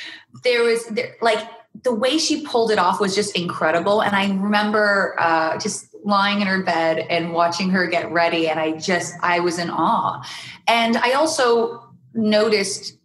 there 0.43 0.63
was 0.63 0.85
there, 0.87 1.15
like 1.21 1.47
the 1.83 1.93
way 1.93 2.17
she 2.17 2.45
pulled 2.45 2.71
it 2.71 2.77
off 2.77 2.99
was 2.99 3.15
just 3.15 3.35
incredible 3.35 4.01
and 4.01 4.15
i 4.15 4.27
remember 4.27 5.15
uh, 5.19 5.57
just 5.57 5.87
lying 6.03 6.41
in 6.41 6.47
her 6.47 6.63
bed 6.63 6.99
and 7.09 7.33
watching 7.33 7.69
her 7.69 7.87
get 7.87 8.11
ready 8.11 8.47
and 8.47 8.59
i 8.59 8.71
just 8.73 9.13
i 9.21 9.39
was 9.39 9.57
in 9.59 9.69
awe. 9.69 10.23
And 10.67 10.97
i 10.97 11.13
also 11.13 11.83
noticed 12.13 12.98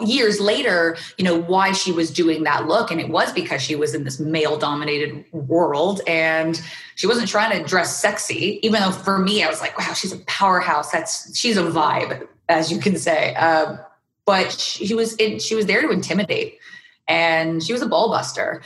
years 0.00 0.40
later, 0.40 0.96
you 1.16 1.24
know, 1.24 1.40
why 1.40 1.72
she 1.72 1.92
was 1.92 2.10
doing 2.10 2.44
that 2.44 2.66
look. 2.66 2.90
And 2.90 3.00
it 3.00 3.08
was 3.08 3.32
because 3.32 3.62
she 3.62 3.76
was 3.76 3.94
in 3.94 4.04
this 4.04 4.18
male 4.18 4.56
dominated 4.56 5.24
world 5.32 6.00
and 6.06 6.60
she 6.94 7.06
wasn't 7.06 7.28
trying 7.28 7.60
to 7.60 7.68
dress 7.68 8.00
sexy, 8.00 8.60
even 8.62 8.80
though 8.80 8.90
for 8.90 9.18
me, 9.18 9.42
I 9.42 9.48
was 9.48 9.60
like, 9.60 9.78
wow, 9.78 9.92
she's 9.92 10.12
a 10.12 10.18
powerhouse. 10.20 10.90
That's, 10.90 11.36
she's 11.36 11.56
a 11.56 11.62
vibe, 11.62 12.26
as 12.48 12.72
you 12.72 12.78
can 12.78 12.96
say. 12.96 13.34
Uh, 13.34 13.76
but 14.24 14.52
she 14.52 14.94
was, 14.94 15.14
in, 15.16 15.38
she 15.38 15.54
was 15.54 15.66
there 15.66 15.82
to 15.82 15.90
intimidate 15.90 16.58
and 17.06 17.62
she 17.62 17.72
was 17.72 17.82
a 17.82 17.86
ball 17.86 18.08
buster. 18.10 18.62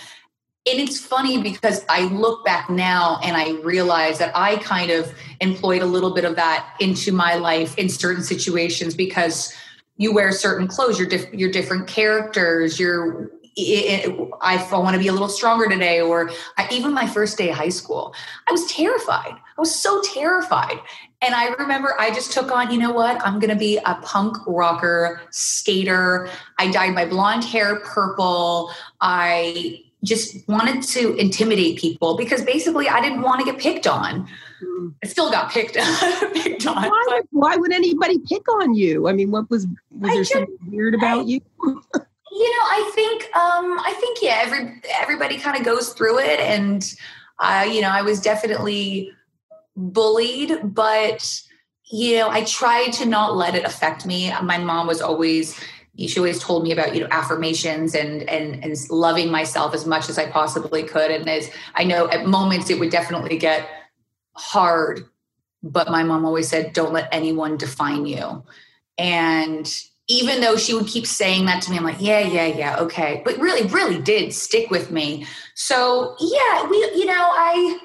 And 0.64 0.78
it's 0.78 1.00
funny 1.00 1.42
because 1.42 1.84
I 1.88 2.02
look 2.04 2.44
back 2.44 2.70
now 2.70 3.18
and 3.24 3.36
I 3.36 3.60
realize 3.62 4.18
that 4.18 4.30
I 4.36 4.56
kind 4.58 4.92
of 4.92 5.12
employed 5.40 5.82
a 5.82 5.86
little 5.86 6.14
bit 6.14 6.24
of 6.24 6.36
that 6.36 6.76
into 6.78 7.10
my 7.10 7.34
life 7.34 7.76
in 7.78 7.88
certain 7.88 8.22
situations 8.22 8.94
because 8.94 9.52
you 9.96 10.12
wear 10.12 10.32
certain 10.32 10.66
clothes 10.66 10.98
you're, 10.98 11.08
diff- 11.08 11.32
you're 11.32 11.50
different 11.50 11.86
characters 11.86 12.78
you're 12.80 13.30
it, 13.56 14.30
I 14.40 14.56
want 14.72 14.94
to 14.94 14.98
be 14.98 15.08
a 15.08 15.12
little 15.12 15.28
stronger 15.28 15.68
today, 15.68 16.00
or 16.00 16.30
I, 16.56 16.68
even 16.72 16.92
my 16.92 17.06
first 17.06 17.36
day 17.36 17.50
of 17.50 17.56
high 17.56 17.68
school, 17.68 18.14
I 18.48 18.52
was 18.52 18.66
terrified. 18.66 19.32
I 19.34 19.60
was 19.60 19.74
so 19.74 20.00
terrified. 20.14 20.78
And 21.20 21.34
I 21.34 21.48
remember 21.54 21.94
I 22.00 22.10
just 22.10 22.32
took 22.32 22.50
on, 22.50 22.70
you 22.70 22.78
know 22.78 22.92
what? 22.92 23.24
I'm 23.24 23.38
going 23.38 23.50
to 23.50 23.56
be 23.56 23.78
a 23.78 23.94
punk 24.02 24.36
rocker 24.46 25.20
skater. 25.30 26.28
I 26.58 26.70
dyed 26.70 26.94
my 26.94 27.04
blonde 27.04 27.44
hair 27.44 27.80
purple. 27.80 28.70
I 29.00 29.82
just 30.02 30.48
wanted 30.48 30.82
to 30.82 31.14
intimidate 31.14 31.78
people 31.78 32.16
because 32.16 32.42
basically 32.42 32.88
I 32.88 33.00
didn't 33.00 33.22
want 33.22 33.40
to 33.40 33.44
get 33.44 33.60
picked 33.60 33.86
on. 33.86 34.28
I 35.02 35.06
still 35.06 35.30
got 35.30 35.50
picked, 35.50 35.74
picked 36.34 36.66
on. 36.66 36.88
Why 36.88 37.04
would, 37.08 37.28
why 37.30 37.56
would, 37.56 37.72
anybody 37.72 38.18
pick 38.18 38.48
on 38.60 38.74
you? 38.74 39.08
I 39.08 39.12
mean, 39.12 39.30
what 39.30 39.50
was 39.50 39.66
was 39.90 40.10
I 40.10 40.14
there 40.14 40.22
just, 40.22 40.32
something 40.32 40.58
weird 40.66 40.94
about 40.94 41.20
I, 41.20 41.22
you? 41.22 41.40
you 41.64 41.70
know, 41.70 41.82
I 42.32 42.90
think, 42.94 43.24
um, 43.36 43.78
I 43.78 43.92
think, 44.00 44.18
yeah, 44.22 44.40
every 44.42 44.80
everybody 45.00 45.38
kind 45.38 45.56
of 45.56 45.64
goes 45.64 45.92
through 45.92 46.20
it, 46.20 46.40
and 46.40 46.94
uh, 47.38 47.66
you 47.70 47.80
know, 47.80 47.90
I 47.90 48.02
was 48.02 48.20
definitely 48.20 49.12
bullied, 49.76 50.60
but 50.62 51.42
you 51.90 52.18
know, 52.18 52.30
I 52.30 52.44
tried 52.44 52.92
to 52.94 53.06
not 53.06 53.36
let 53.36 53.54
it 53.54 53.64
affect 53.64 54.06
me. 54.06 54.32
My 54.42 54.58
mom 54.58 54.86
was 54.86 55.00
always 55.02 55.58
she 55.98 56.18
always 56.18 56.38
told 56.38 56.64
me 56.64 56.72
about 56.72 56.94
you 56.94 57.02
know 57.02 57.08
affirmations 57.10 57.94
and 57.94 58.22
and 58.28 58.64
and 58.64 58.90
loving 58.90 59.30
myself 59.30 59.74
as 59.74 59.86
much 59.86 60.08
as 60.08 60.18
I 60.18 60.30
possibly 60.30 60.82
could. 60.82 61.10
And 61.10 61.28
as 61.28 61.50
I 61.74 61.84
know 61.84 62.08
at 62.08 62.26
moments 62.26 62.70
it 62.70 62.78
would 62.78 62.90
definitely 62.90 63.36
get 63.36 63.68
hard, 64.34 65.04
but 65.62 65.90
my 65.90 66.02
mom 66.02 66.24
always 66.24 66.48
said, 66.48 66.72
"Don't 66.72 66.92
let 66.92 67.08
anyone 67.12 67.56
define 67.56 68.06
you." 68.06 68.44
And 68.98 69.72
even 70.08 70.40
though 70.40 70.56
she 70.56 70.74
would 70.74 70.86
keep 70.86 71.06
saying 71.06 71.46
that 71.46 71.62
to 71.62 71.70
me, 71.70 71.76
I'm 71.76 71.84
like, 71.84 72.00
yeah, 72.00 72.20
yeah, 72.20 72.46
yeah, 72.46 72.76
okay. 72.80 73.22
But 73.24 73.38
really, 73.38 73.66
really 73.68 74.00
did 74.00 74.32
stick 74.34 74.70
with 74.70 74.90
me. 74.90 75.26
So 75.54 76.16
yeah, 76.20 76.68
we, 76.68 76.76
you 76.94 77.06
know, 77.06 77.14
I 77.18 77.78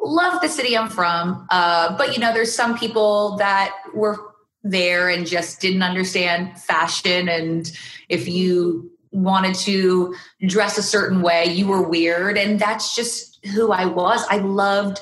love 0.00 0.40
the 0.40 0.48
city 0.48 0.76
I'm 0.76 0.88
from. 0.88 1.46
Uh, 1.50 1.96
but 1.96 2.12
you 2.14 2.20
know, 2.20 2.32
there's 2.32 2.54
some 2.54 2.78
people 2.78 3.36
that 3.38 3.74
were 3.94 4.18
there 4.62 5.08
and 5.08 5.26
just 5.26 5.60
didn't 5.60 5.82
understand 5.82 6.60
fashion. 6.60 7.28
And 7.28 7.72
if 8.08 8.28
you 8.28 8.90
wanted 9.10 9.54
to 9.56 10.14
dress 10.46 10.78
a 10.78 10.82
certain 10.82 11.22
way, 11.22 11.46
you 11.46 11.66
were 11.66 11.82
weird. 11.82 12.38
And 12.38 12.60
that's 12.60 12.94
just 12.94 13.44
who 13.46 13.72
I 13.72 13.86
was. 13.86 14.24
I 14.30 14.36
loved 14.36 15.00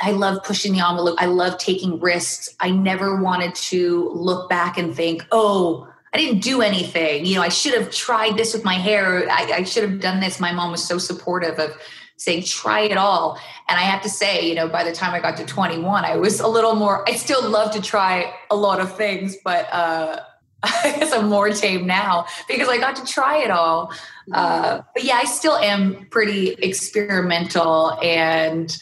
I 0.00 0.12
love 0.12 0.42
pushing 0.44 0.72
the 0.72 0.86
envelope. 0.86 1.16
I 1.18 1.26
love 1.26 1.58
taking 1.58 2.00
risks. 2.00 2.54
I 2.60 2.70
never 2.70 3.20
wanted 3.20 3.54
to 3.56 4.10
look 4.14 4.48
back 4.48 4.78
and 4.78 4.94
think, 4.94 5.26
oh, 5.30 5.86
I 6.12 6.18
didn't 6.18 6.40
do 6.40 6.62
anything. 6.62 7.26
You 7.26 7.36
know, 7.36 7.42
I 7.42 7.50
should 7.50 7.74
have 7.74 7.90
tried 7.90 8.36
this 8.36 8.52
with 8.52 8.64
my 8.64 8.74
hair. 8.74 9.28
I, 9.30 9.52
I, 9.58 9.62
should 9.62 9.88
have 9.88 10.00
done 10.00 10.20
this. 10.20 10.40
My 10.40 10.52
mom 10.52 10.72
was 10.72 10.82
so 10.84 10.98
supportive 10.98 11.58
of 11.58 11.76
saying, 12.16 12.42
try 12.42 12.80
it 12.80 12.96
all. 12.96 13.38
And 13.68 13.78
I 13.78 13.82
have 13.82 14.02
to 14.02 14.08
say, 14.08 14.48
you 14.48 14.54
know, 14.54 14.68
by 14.68 14.82
the 14.82 14.92
time 14.92 15.14
I 15.14 15.20
got 15.20 15.36
to 15.36 15.46
21, 15.46 16.04
I 16.04 16.16
was 16.16 16.40
a 16.40 16.48
little 16.48 16.74
more, 16.74 17.08
I 17.08 17.14
still 17.14 17.48
love 17.48 17.72
to 17.74 17.80
try 17.80 18.34
a 18.50 18.56
lot 18.56 18.80
of 18.80 18.96
things, 18.96 19.36
but 19.44 19.72
uh, 19.72 20.20
I 20.62 20.94
guess 20.98 21.12
I'm 21.12 21.28
more 21.28 21.50
tame 21.50 21.86
now 21.86 22.26
because 22.48 22.68
I 22.68 22.78
got 22.78 22.96
to 22.96 23.04
try 23.04 23.38
it 23.38 23.50
all. 23.50 23.92
Uh, 24.32 24.82
but 24.94 25.04
yeah, 25.04 25.14
I 25.14 25.24
still 25.24 25.56
am 25.56 26.06
pretty 26.10 26.50
experimental 26.54 27.98
and 28.02 28.76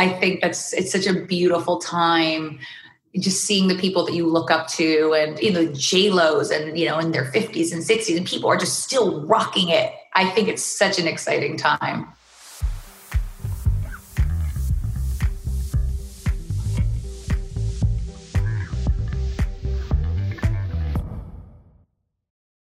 I 0.00 0.08
think 0.08 0.40
that's 0.40 0.72
it's 0.72 0.92
such 0.92 1.06
a 1.06 1.12
beautiful 1.12 1.76
time 1.76 2.58
just 3.18 3.44
seeing 3.44 3.68
the 3.68 3.74
people 3.74 4.06
that 4.06 4.14
you 4.14 4.26
look 4.26 4.50
up 4.50 4.66
to 4.68 5.12
and 5.12 5.38
you 5.40 5.52
know 5.52 5.70
J 5.74 6.08
Lo's 6.08 6.50
and 6.50 6.78
you 6.78 6.88
know 6.88 6.98
in 6.98 7.12
their 7.12 7.26
50s 7.26 7.70
and 7.70 7.82
60s 7.82 8.16
and 8.16 8.26
people 8.26 8.48
are 8.48 8.56
just 8.56 8.78
still 8.78 9.26
rocking 9.26 9.68
it. 9.68 9.92
I 10.14 10.30
think 10.30 10.48
it's 10.48 10.64
such 10.64 10.98
an 10.98 11.06
exciting 11.06 11.58
time. 11.58 12.08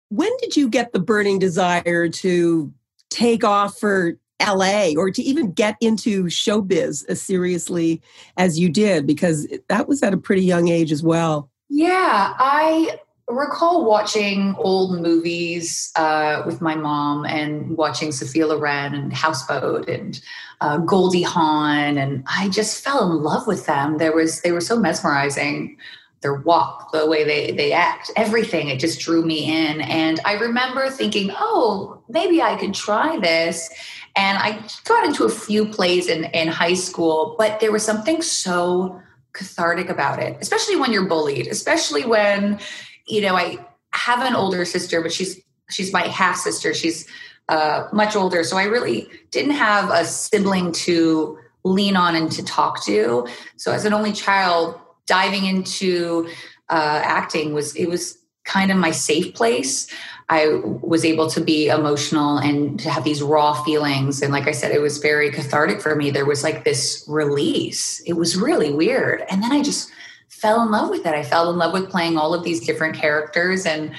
When 0.10 0.32
did 0.42 0.58
you 0.58 0.68
get 0.68 0.92
the 0.92 1.00
burning 1.00 1.40
desire 1.40 2.10
to 2.10 2.74
take 3.10 3.46
off 3.46 3.80
for 3.80 4.18
LA 4.45 4.93
or 4.98 5.12
to 5.12 5.21
even 5.21 5.51
get 5.51 5.75
into 5.81 6.25
showbiz 6.25 7.05
as 7.07 7.21
seriously 7.21 8.01
as 8.38 8.60
you 8.60 8.69
did? 8.69 9.07
Because 9.07 9.48
that 9.67 9.88
was 9.88 10.03
at 10.03 10.13
a 10.13 10.17
pretty 10.17 10.43
young 10.43 10.67
age 10.67 10.91
as 10.91 11.03
well. 11.03 11.50
Yeah, 11.69 12.33
I 12.38 13.00
recall 13.31 13.86
watching 13.86 14.55
old 14.57 15.00
movies 15.01 15.91
uh, 15.95 16.43
with 16.45 16.62
my 16.62 16.75
mom 16.75 17.25
and 17.25 17.77
watching 17.77 18.12
Sophia 18.12 18.48
Loren 18.48 18.93
and 18.93 19.13
Houseboat 19.13 19.88
and 19.88 20.21
uh, 20.60 20.77
Goldie 20.77 21.24
Hawn, 21.24 21.98
and 21.98 22.24
I 22.27 22.50
just 22.50 22.83
fell 22.83 23.12
in 23.12 23.24
love 23.24 23.48
with 23.48 23.65
them. 23.65 23.98
There 23.98 24.13
was 24.13 24.41
they 24.41 24.51
were 24.51 24.62
so 24.62 24.79
mesmerizing. 24.79 25.77
Their 26.21 26.36
walk, 26.36 26.91
the 26.91 27.07
way 27.07 27.24
they 27.24 27.51
they 27.51 27.71
act, 27.71 28.12
everything 28.15 28.67
it 28.67 28.79
just 28.79 29.00
drew 29.00 29.25
me 29.25 29.45
in. 29.45 29.81
And 29.81 30.19
I 30.24 30.33
remember 30.33 30.88
thinking, 30.91 31.31
oh, 31.36 32.03
maybe 32.10 32.43
I 32.43 32.57
could 32.57 32.75
try 32.75 33.17
this. 33.17 33.71
And 34.15 34.38
I 34.38 34.63
got 34.86 35.06
into 35.06 35.24
a 35.24 35.30
few 35.30 35.65
plays 35.65 36.08
in, 36.08 36.25
in 36.25 36.48
high 36.48 36.74
school, 36.74 37.36
but 37.38 37.60
there 37.60 37.72
was 37.72 37.86
something 37.86 38.22
so 38.22 39.01
cathartic 39.34 39.89
about 39.89 40.20
it, 40.20 40.38
especially 40.41 40.75
when 40.75 40.91
you're 40.91 41.08
bullied, 41.08 41.48
especially 41.48 42.06
when, 42.06 42.60
you 43.08 43.22
know, 43.22 43.36
I 43.36 43.65
have 43.94 44.22
an 44.22 44.36
older 44.36 44.65
sister, 44.65 45.01
but 45.01 45.12
she's 45.12 45.41
she's 45.70 45.94
my 45.94 46.08
half 46.08 46.38
sister. 46.38 46.74
She's 46.74 47.08
uh, 47.50 47.88
much 47.91 48.15
older. 48.15 48.44
So 48.44 48.58
I 48.58 48.63
really 48.63 49.08
didn't 49.32 49.51
have 49.51 49.89
a 49.89 50.06
sibling 50.06 50.72
to 50.74 51.38
lean 51.63 51.96
on 51.96 52.15
and 52.15 52.32
to 52.32 52.44
talk 52.44 52.84
to. 52.86 53.27
So 53.58 53.72
as 53.72 53.86
an 53.86 53.94
only 53.94 54.13
child, 54.13 54.80
diving 55.06 55.46
into 55.46 56.27
uh, 56.70 57.01
acting 57.03 57.53
was 57.53 57.75
it 57.75 57.88
was 57.88 58.18
kind 58.46 58.72
of 58.72 58.77
my 58.77 58.91
safe 58.91 59.34
place. 59.34 59.88
I 60.32 60.62
was 60.64 61.04
able 61.04 61.30
to 61.30 61.42
be 61.42 61.68
emotional 61.68 62.38
and 62.38 62.80
to 62.80 62.90
have 62.90 63.04
these 63.04 63.22
raw 63.22 63.62
feelings. 63.64 64.22
And 64.22 64.32
like 64.32 64.48
I 64.48 64.52
said, 64.52 64.72
it 64.72 64.80
was 64.80 64.98
very 64.98 65.30
cathartic 65.30 65.82
for 65.82 65.94
me. 65.94 66.10
There 66.10 66.26
was 66.26 66.42
like 66.42 66.64
this 66.64 67.04
release. 67.06 68.00
It 68.08 68.14
was 68.14 68.38
really 68.38 68.72
weird. 68.72 69.26
And 69.30 69.44
then 69.44 69.52
I 69.52 69.62
just 69.62 69.92
fell 70.30 70.62
in 70.62 70.72
love 70.72 70.90
with 70.90 71.06
it. 71.06 71.14
I 71.14 71.24
fell 71.24 71.50
in 71.50 71.58
love 71.58 71.74
with 71.74 71.90
playing 71.90 72.18
all 72.18 72.34
of 72.34 72.46
these 72.46 72.66
different 72.66 72.96
characters. 72.96 73.66
And 73.66 73.94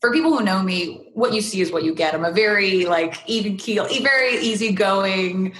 for 0.00 0.12
people 0.12 0.36
who 0.36 0.42
know 0.42 0.64
me, 0.64 1.12
what 1.14 1.32
you 1.32 1.40
see 1.40 1.60
is 1.60 1.70
what 1.70 1.84
you 1.84 1.94
get. 1.94 2.12
I'm 2.12 2.24
a 2.24 2.32
very 2.32 2.84
like 2.84 3.22
even 3.28 3.56
keel, 3.56 3.86
very 4.02 4.36
easygoing. 4.38 5.54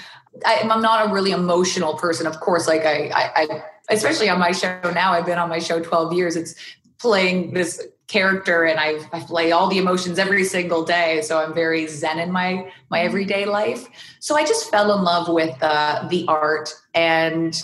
I, 0.45 0.55
am 0.55 0.83
not 0.83 1.09
a 1.09 1.13
really 1.15 1.31
emotional 1.31 1.95
person. 1.95 2.27
Of 2.27 2.41
course, 2.41 2.67
like 2.67 2.85
I, 2.85 3.07
I, 3.15 3.31
I, 3.37 3.63
especially 3.89 4.29
on 4.29 4.41
my 4.41 4.51
show 4.51 4.81
now, 4.93 5.13
I've 5.13 5.27
been 5.27 5.39
on 5.39 5.49
my 5.49 5.61
show 5.61 5.81
12 5.81 6.13
years. 6.13 6.35
It's 6.35 6.57
playing 6.99 7.55
this 7.55 7.81
character 8.09 8.65
and 8.65 8.81
I, 8.81 8.99
I 9.13 9.21
play 9.21 9.53
all 9.53 9.69
the 9.69 9.79
emotions 9.79 10.19
every 10.19 10.45
single 10.45 10.85
day. 10.85 11.21
So 11.23 11.39
i'm 11.39 11.55
very 11.55 11.87
zen 11.87 12.19
in 12.19 12.33
my 12.33 12.73
my 12.91 12.99
mm-hmm. 12.99 13.07
everyday 13.07 13.45
life. 13.45 13.87
So 14.21 14.37
i 14.37 14.45
just 14.45 14.71
fell 14.71 14.97
in 14.97 15.05
love 15.05 15.29
with 15.29 15.57
uh, 15.63 16.07
the 16.09 16.25
art 16.27 16.75
and 16.95 17.61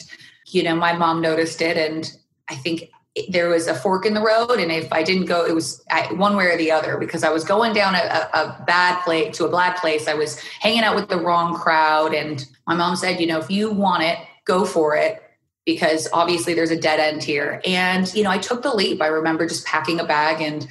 you 0.47 0.63
know 0.63 0.77
my 0.77 0.93
mom 0.93 1.21
noticed 1.21 1.61
it 1.63 1.77
and 1.77 2.13
i 2.49 2.55
think 2.55 2.91
there 3.29 3.49
was 3.49 3.67
a 3.67 3.75
fork 3.75 4.05
in 4.07 4.13
the 4.13 4.21
road 4.21 4.59
and 4.59 4.71
if 4.71 4.93
i 4.93 5.03
didn't 5.03 5.27
go 5.27 5.45
it 5.47 5.55
was 5.55 5.83
one 6.13 6.37
way 6.37 6.47
or 6.47 6.57
the 6.57 6.71
other 6.71 6.99
because 6.99 7.25
i 7.25 7.31
was 7.31 7.45
going 7.45 7.73
down 7.73 7.95
a, 7.95 7.99
a 7.99 8.65
bad 8.67 9.03
place 9.03 9.37
to 9.37 9.47
a 9.47 9.51
bad 9.51 9.77
place. 9.77 10.07
I 10.07 10.15
was 10.15 10.39
hanging 10.39 10.83
out 10.83 10.95
with 10.95 11.09
the 11.09 11.17
wrong 11.17 11.55
crowd 11.55 12.15
and 12.15 12.47
my 12.67 12.75
mom 12.75 12.97
said 12.97 13.21
you 13.21 13.27
know 13.27 13.39
if 13.39 13.51
you 13.51 13.71
want 13.71 14.03
it 14.03 14.19
go 14.45 14.65
for 14.65 14.95
it 14.97 15.24
because 15.64 16.09
obviously 16.12 16.54
there's 16.54 16.71
a 16.71 16.80
dead 16.80 17.00
end 17.00 17.23
here. 17.23 17.61
And, 17.64 18.12
you 18.14 18.23
know, 18.23 18.30
I 18.30 18.38
took 18.38 18.62
the 18.62 18.75
leap. 18.75 19.00
I 19.00 19.06
remember 19.06 19.47
just 19.47 19.64
packing 19.66 19.99
a 20.00 20.04
bag 20.04 20.42
and 20.42 20.66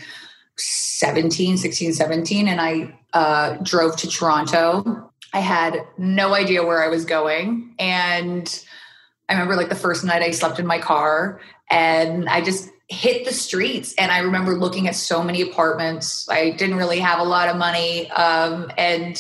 17, 0.58 1.58
16, 1.58 1.94
17, 1.94 2.48
and 2.48 2.62
I 2.62 2.96
uh, 3.14 3.58
drove 3.64 3.96
to 3.98 4.08
Toronto. 4.08 5.12
I 5.34 5.40
had 5.40 5.88
no 5.98 6.36
idea 6.36 6.64
where 6.64 6.84
I 6.84 6.90
was 6.90 7.06
going. 7.06 7.74
And 7.80 8.64
I 9.28 9.34
remember 9.34 9.56
like 9.56 9.70
the 9.70 9.76
first 9.76 10.04
night 10.04 10.22
I 10.22 10.32
slept 10.32 10.60
in 10.60 10.68
my 10.68 10.78
car 10.78 11.42
and 11.72 12.30
I 12.30 12.42
just 12.42 12.70
hit 12.88 13.26
the 13.26 13.34
streets. 13.34 13.96
And 13.98 14.12
I 14.12 14.20
remember 14.20 14.54
looking 14.54 14.88
at 14.88 14.96
so 14.96 15.24
many 15.24 15.42
apartments. 15.42 16.30
I 16.30 16.52
didn't 16.52 16.76
really 16.76 17.00
have 17.00 17.20
a 17.20 17.24
lot 17.24 17.50
of 17.50 17.58
money. 17.58 18.12
Um, 18.12 18.72
and 18.78 19.18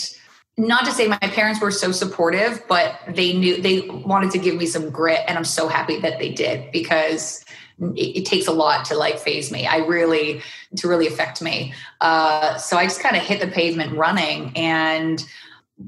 not 0.58 0.86
to 0.86 0.92
say 0.92 1.08
my 1.08 1.18
parents 1.18 1.60
were 1.60 1.72
so 1.72 1.92
supportive, 1.92 2.64
but 2.68 3.00
they 3.08 3.34
knew 3.34 3.62
they 3.62 3.82
wanted 3.90 4.32
to 4.32 4.38
give 4.38 4.56
me 4.56 4.66
some 4.66 4.90
grit, 4.90 5.22
and 5.28 5.38
I'm 5.38 5.46
so 5.46 5.68
happy 5.68 6.00
that 6.02 6.20
they 6.20 6.30
did 6.30 6.72
because 6.72 7.44
it, 7.80 8.18
it 8.18 8.26
takes 8.26 8.48
a 8.48 8.52
lot 8.52 8.86
to 8.86 8.96
like 8.96 9.18
faze 9.18 9.52
me. 9.52 9.66
I 9.66 9.78
really 9.78 10.42
to 10.78 10.88
really 10.88 11.08
affect 11.08 11.42
me. 11.42 11.74
Uh, 12.02 12.56
so 12.58 12.78
I 12.78 12.86
just 12.86 13.00
kind 13.00 13.16
of 13.16 13.24
hit 13.24 13.40
the 13.40 13.48
pavement 13.48 13.98
running 13.98 14.52
and 14.56 15.26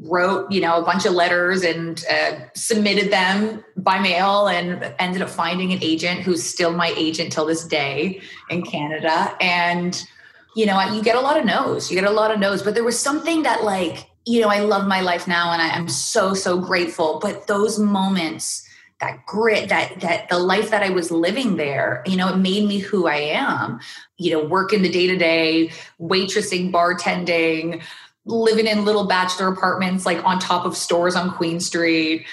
wrote 0.01 0.51
you 0.51 0.59
know 0.59 0.81
a 0.81 0.83
bunch 0.83 1.05
of 1.05 1.13
letters 1.13 1.63
and 1.63 2.03
uh, 2.11 2.31
submitted 2.55 3.11
them 3.11 3.63
by 3.77 3.99
mail 3.99 4.47
and 4.47 4.93
ended 4.97 5.21
up 5.21 5.29
finding 5.29 5.71
an 5.71 5.79
agent 5.81 6.21
who's 6.21 6.43
still 6.43 6.73
my 6.73 6.93
agent 6.97 7.31
till 7.31 7.45
this 7.45 7.65
day 7.65 8.19
in 8.49 8.63
canada 8.63 9.37
and 9.39 10.07
you 10.55 10.65
know 10.65 10.81
you 10.91 11.03
get 11.03 11.15
a 11.15 11.21
lot 11.21 11.39
of 11.39 11.45
no's 11.45 11.89
you 11.91 11.95
get 11.95 12.09
a 12.09 12.11
lot 12.11 12.31
of 12.31 12.39
no's 12.39 12.63
but 12.63 12.73
there 12.73 12.83
was 12.83 12.99
something 12.99 13.43
that 13.43 13.63
like 13.63 14.09
you 14.25 14.41
know, 14.41 14.49
I 14.49 14.59
love 14.59 14.87
my 14.87 15.01
life 15.01 15.27
now 15.27 15.51
and 15.51 15.61
I 15.61 15.67
am 15.75 15.87
so, 15.87 16.33
so 16.33 16.59
grateful. 16.59 17.19
But 17.21 17.47
those 17.47 17.77
moments, 17.77 18.67
that 18.99 19.25
grit, 19.25 19.69
that 19.69 19.99
that 19.99 20.29
the 20.29 20.39
life 20.39 20.71
that 20.71 20.81
I 20.81 20.89
was 20.89 21.11
living 21.11 21.57
there, 21.57 22.01
you 22.07 22.17
know, 22.17 22.29
it 22.29 22.37
made 22.37 22.67
me 22.67 22.79
who 22.79 23.07
I 23.07 23.17
am. 23.17 23.79
You 24.17 24.31
know, 24.31 24.45
working 24.45 24.81
the 24.81 24.89
day 24.89 25.07
to 25.07 25.17
day, 25.17 25.71
waitressing, 26.01 26.71
bartending, 26.71 27.83
living 28.25 28.67
in 28.67 28.85
little 28.85 29.05
bachelor 29.05 29.49
apartments 29.49 30.05
like 30.05 30.23
on 30.25 30.39
top 30.39 30.65
of 30.65 30.75
stores 30.75 31.15
on 31.15 31.31
Queen 31.31 31.59
Street, 31.59 32.25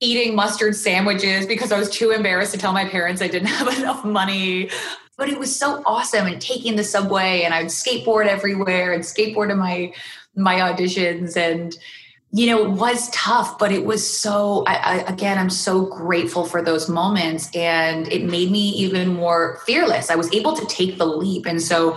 eating 0.00 0.34
mustard 0.34 0.74
sandwiches 0.74 1.46
because 1.46 1.70
I 1.70 1.78
was 1.78 1.90
too 1.90 2.10
embarrassed 2.10 2.52
to 2.52 2.58
tell 2.58 2.72
my 2.72 2.88
parents 2.88 3.22
I 3.22 3.28
didn't 3.28 3.48
have 3.58 3.78
enough 3.78 4.04
money. 4.04 4.70
but 5.16 5.28
it 5.28 5.38
was 5.38 5.54
so 5.54 5.82
awesome 5.86 6.26
and 6.26 6.42
taking 6.42 6.76
the 6.76 6.84
subway 6.84 7.42
and 7.42 7.54
I 7.54 7.62
would 7.62 7.70
skateboard 7.70 8.26
everywhere 8.26 8.92
and 8.92 9.02
skateboard 9.02 9.48
to 9.48 9.54
my 9.54 9.92
my 10.36 10.56
auditions 10.56 11.36
and 11.36 11.76
you 12.32 12.46
know 12.46 12.64
it 12.64 12.70
was 12.70 13.08
tough 13.10 13.58
but 13.58 13.72
it 13.72 13.84
was 13.84 14.06
so 14.06 14.64
I, 14.66 14.74
I, 14.74 14.94
again 15.12 15.38
i'm 15.38 15.50
so 15.50 15.86
grateful 15.86 16.44
for 16.44 16.60
those 16.62 16.88
moments 16.88 17.54
and 17.54 18.10
it 18.12 18.24
made 18.24 18.50
me 18.50 18.70
even 18.70 19.08
more 19.08 19.60
fearless. 19.64 20.10
I 20.10 20.16
was 20.16 20.32
able 20.32 20.54
to 20.56 20.66
take 20.66 20.98
the 20.98 21.06
leap. 21.06 21.46
And 21.46 21.62
so 21.62 21.96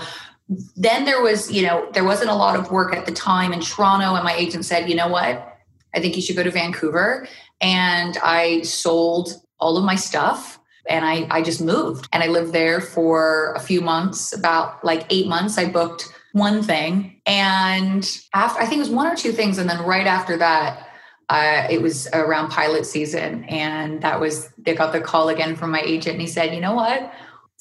then 0.75 1.05
there 1.05 1.21
was 1.21 1.51
you 1.51 1.61
know 1.61 1.89
there 1.93 2.03
wasn't 2.03 2.29
a 2.29 2.35
lot 2.35 2.55
of 2.57 2.71
work 2.71 2.95
at 2.95 3.05
the 3.05 3.11
time 3.11 3.53
in 3.53 3.59
toronto 3.59 4.15
and 4.15 4.23
my 4.23 4.33
agent 4.33 4.65
said 4.65 4.89
you 4.89 4.95
know 4.95 5.07
what? 5.07 5.57
I 5.93 5.99
think 5.99 6.15
you 6.15 6.21
should 6.21 6.35
go 6.35 6.43
to 6.43 6.51
vancouver. 6.51 7.27
And 7.61 8.17
i 8.23 8.61
sold 8.61 9.33
all 9.59 9.77
of 9.77 9.83
my 9.83 9.95
stuff 9.95 10.59
and 10.89 11.05
I, 11.05 11.27
I 11.29 11.41
just 11.41 11.61
moved. 11.61 12.07
And 12.11 12.23
I 12.23 12.27
lived 12.27 12.53
there 12.53 12.81
for 12.81 13.53
a 13.55 13.59
few 13.59 13.81
months, 13.81 14.33
about 14.33 14.83
like 14.83 15.05
eight 15.09 15.27
months. 15.27 15.57
I 15.57 15.69
booked 15.69 16.11
one 16.31 16.63
thing. 16.63 17.21
And 17.25 18.09
after, 18.33 18.61
I 18.61 18.65
think 18.65 18.77
it 18.77 18.81
was 18.81 18.89
one 18.89 19.07
or 19.07 19.15
two 19.15 19.31
things. 19.31 19.57
And 19.57 19.69
then 19.69 19.83
right 19.83 20.07
after 20.07 20.37
that, 20.37 20.87
uh, 21.29 21.67
it 21.69 21.81
was 21.81 22.07
around 22.13 22.49
pilot 22.49 22.85
season. 22.85 23.43
And 23.45 24.01
that 24.01 24.19
was, 24.19 24.49
they 24.57 24.73
got 24.73 24.93
the 24.93 25.01
call 25.01 25.29
again 25.29 25.55
from 25.55 25.71
my 25.71 25.81
agent. 25.81 26.13
And 26.13 26.21
he 26.21 26.27
said, 26.27 26.53
you 26.53 26.61
know 26.61 26.73
what? 26.73 27.13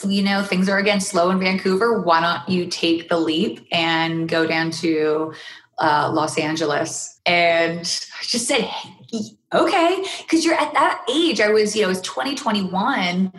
You 0.05 0.23
know, 0.23 0.43
things 0.43 0.69
are 0.69 0.79
again 0.79 1.01
slow 1.01 1.31
in 1.31 1.41
Vancouver. 1.41 2.01
Why 2.01 2.21
don't 2.21 2.49
you 2.49 2.67
take 2.67 3.09
the 3.09 3.19
leap 3.19 3.67
and 3.73 4.29
go 4.29 4.47
down 4.47 4.71
to 4.73 5.35
uh, 5.79 6.11
Los 6.13 6.39
Angeles? 6.39 7.21
And 7.27 7.81
I 7.81 8.25
just 8.25 8.47
said, 8.47 8.63
hey, 8.63 9.21
okay. 9.53 10.05
Because 10.21 10.45
you're 10.45 10.55
at 10.55 10.73
that 10.75 11.05
age. 11.13 11.41
I 11.41 11.51
was, 11.51 11.75
you 11.75 11.83
know, 11.83 11.89
it 11.89 11.91
was 11.91 12.01
2021. 12.03 13.33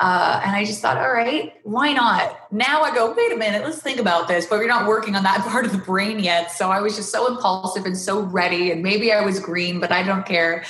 Uh, 0.00 0.40
and 0.42 0.56
I 0.56 0.64
just 0.64 0.80
thought, 0.80 0.96
all 0.96 1.12
right, 1.12 1.52
why 1.62 1.92
not? 1.92 2.50
Now 2.50 2.80
I 2.80 2.94
go, 2.94 3.14
wait 3.14 3.32
a 3.32 3.36
minute, 3.36 3.62
let's 3.62 3.82
think 3.82 4.00
about 4.00 4.28
this. 4.28 4.46
But 4.46 4.58
we're 4.58 4.66
not 4.66 4.88
working 4.88 5.14
on 5.14 5.22
that 5.24 5.40
part 5.46 5.66
of 5.66 5.72
the 5.72 5.78
brain 5.78 6.18
yet. 6.18 6.50
So 6.50 6.70
I 6.70 6.80
was 6.80 6.96
just 6.96 7.12
so 7.12 7.26
impulsive 7.26 7.84
and 7.84 7.96
so 7.96 8.20
ready. 8.22 8.70
And 8.70 8.82
maybe 8.82 9.12
I 9.12 9.20
was 9.20 9.38
green, 9.38 9.78
but 9.78 9.92
I 9.92 10.02
don't 10.02 10.24
care. 10.24 10.64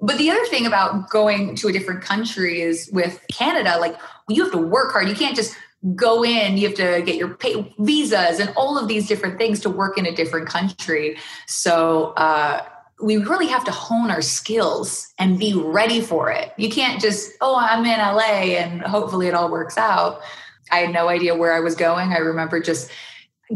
But 0.00 0.18
the 0.18 0.30
other 0.30 0.44
thing 0.46 0.66
about 0.66 1.08
going 1.10 1.54
to 1.56 1.68
a 1.68 1.72
different 1.72 2.02
country 2.02 2.60
is 2.60 2.90
with 2.92 3.24
Canada, 3.30 3.78
like 3.78 3.96
you 4.28 4.42
have 4.42 4.52
to 4.52 4.58
work 4.58 4.90
hard. 4.90 5.08
You 5.08 5.14
can't 5.14 5.36
just 5.36 5.56
go 5.94 6.24
in, 6.24 6.56
you 6.58 6.66
have 6.66 6.76
to 6.76 7.02
get 7.04 7.16
your 7.16 7.34
pay, 7.34 7.74
visas 7.78 8.40
and 8.40 8.52
all 8.56 8.78
of 8.78 8.88
these 8.88 9.06
different 9.06 9.38
things 9.38 9.60
to 9.60 9.70
work 9.70 9.98
in 9.98 10.06
a 10.06 10.14
different 10.14 10.48
country. 10.48 11.16
So, 11.46 12.14
uh, 12.16 12.64
we 13.02 13.16
really 13.16 13.48
have 13.48 13.64
to 13.64 13.72
hone 13.72 14.10
our 14.10 14.22
skills 14.22 15.12
and 15.18 15.38
be 15.38 15.54
ready 15.54 16.00
for 16.00 16.30
it. 16.30 16.52
You 16.56 16.70
can't 16.70 17.00
just, 17.00 17.32
oh, 17.40 17.56
I'm 17.58 17.84
in 17.84 17.98
LA 17.98 18.56
and 18.58 18.80
hopefully 18.82 19.26
it 19.26 19.34
all 19.34 19.50
works 19.50 19.76
out. 19.76 20.20
I 20.70 20.78
had 20.78 20.92
no 20.92 21.08
idea 21.08 21.34
where 21.34 21.52
I 21.52 21.60
was 21.60 21.74
going. 21.74 22.12
I 22.12 22.18
remember 22.18 22.60
just 22.60 22.90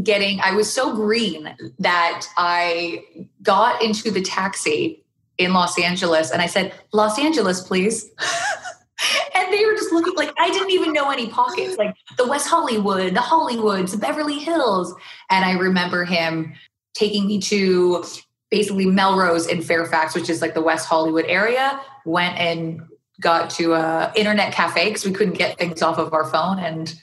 getting, 0.02 0.40
I 0.40 0.52
was 0.52 0.70
so 0.70 0.94
green 0.94 1.54
that 1.78 2.26
I 2.36 3.04
got 3.42 3.82
into 3.82 4.10
the 4.10 4.20
taxi 4.20 5.04
in 5.38 5.52
Los 5.52 5.78
Angeles 5.78 6.32
and 6.32 6.42
I 6.42 6.46
said, 6.46 6.74
Los 6.92 7.18
Angeles, 7.18 7.62
please. 7.62 8.10
and 9.34 9.52
they 9.52 9.64
were 9.64 9.74
just 9.74 9.92
looking 9.92 10.14
like 10.16 10.32
I 10.38 10.50
didn't 10.50 10.72
even 10.72 10.92
know 10.92 11.10
any 11.10 11.28
pockets, 11.28 11.78
like 11.78 11.94
the 12.16 12.26
West 12.26 12.48
Hollywood, 12.48 13.14
the 13.14 13.20
Hollywoods, 13.20 13.92
the 13.92 13.98
Beverly 13.98 14.38
Hills. 14.38 14.92
And 15.30 15.44
I 15.44 15.52
remember 15.52 16.04
him 16.04 16.54
taking 16.94 17.26
me 17.26 17.40
to 17.42 18.04
basically 18.50 18.86
Melrose 18.86 19.46
in 19.46 19.62
Fairfax, 19.62 20.14
which 20.14 20.30
is 20.30 20.40
like 20.40 20.54
the 20.54 20.62
West 20.62 20.86
Hollywood 20.86 21.24
area, 21.26 21.80
went 22.04 22.38
and 22.38 22.82
got 23.20 23.50
to 23.50 23.72
a 23.72 24.12
internet 24.14 24.52
cafe 24.52 24.88
because 24.88 25.04
we 25.04 25.12
couldn't 25.12 25.34
get 25.34 25.58
things 25.58 25.82
off 25.82 25.98
of 25.98 26.12
our 26.12 26.24
phone 26.24 26.58
and 26.58 26.94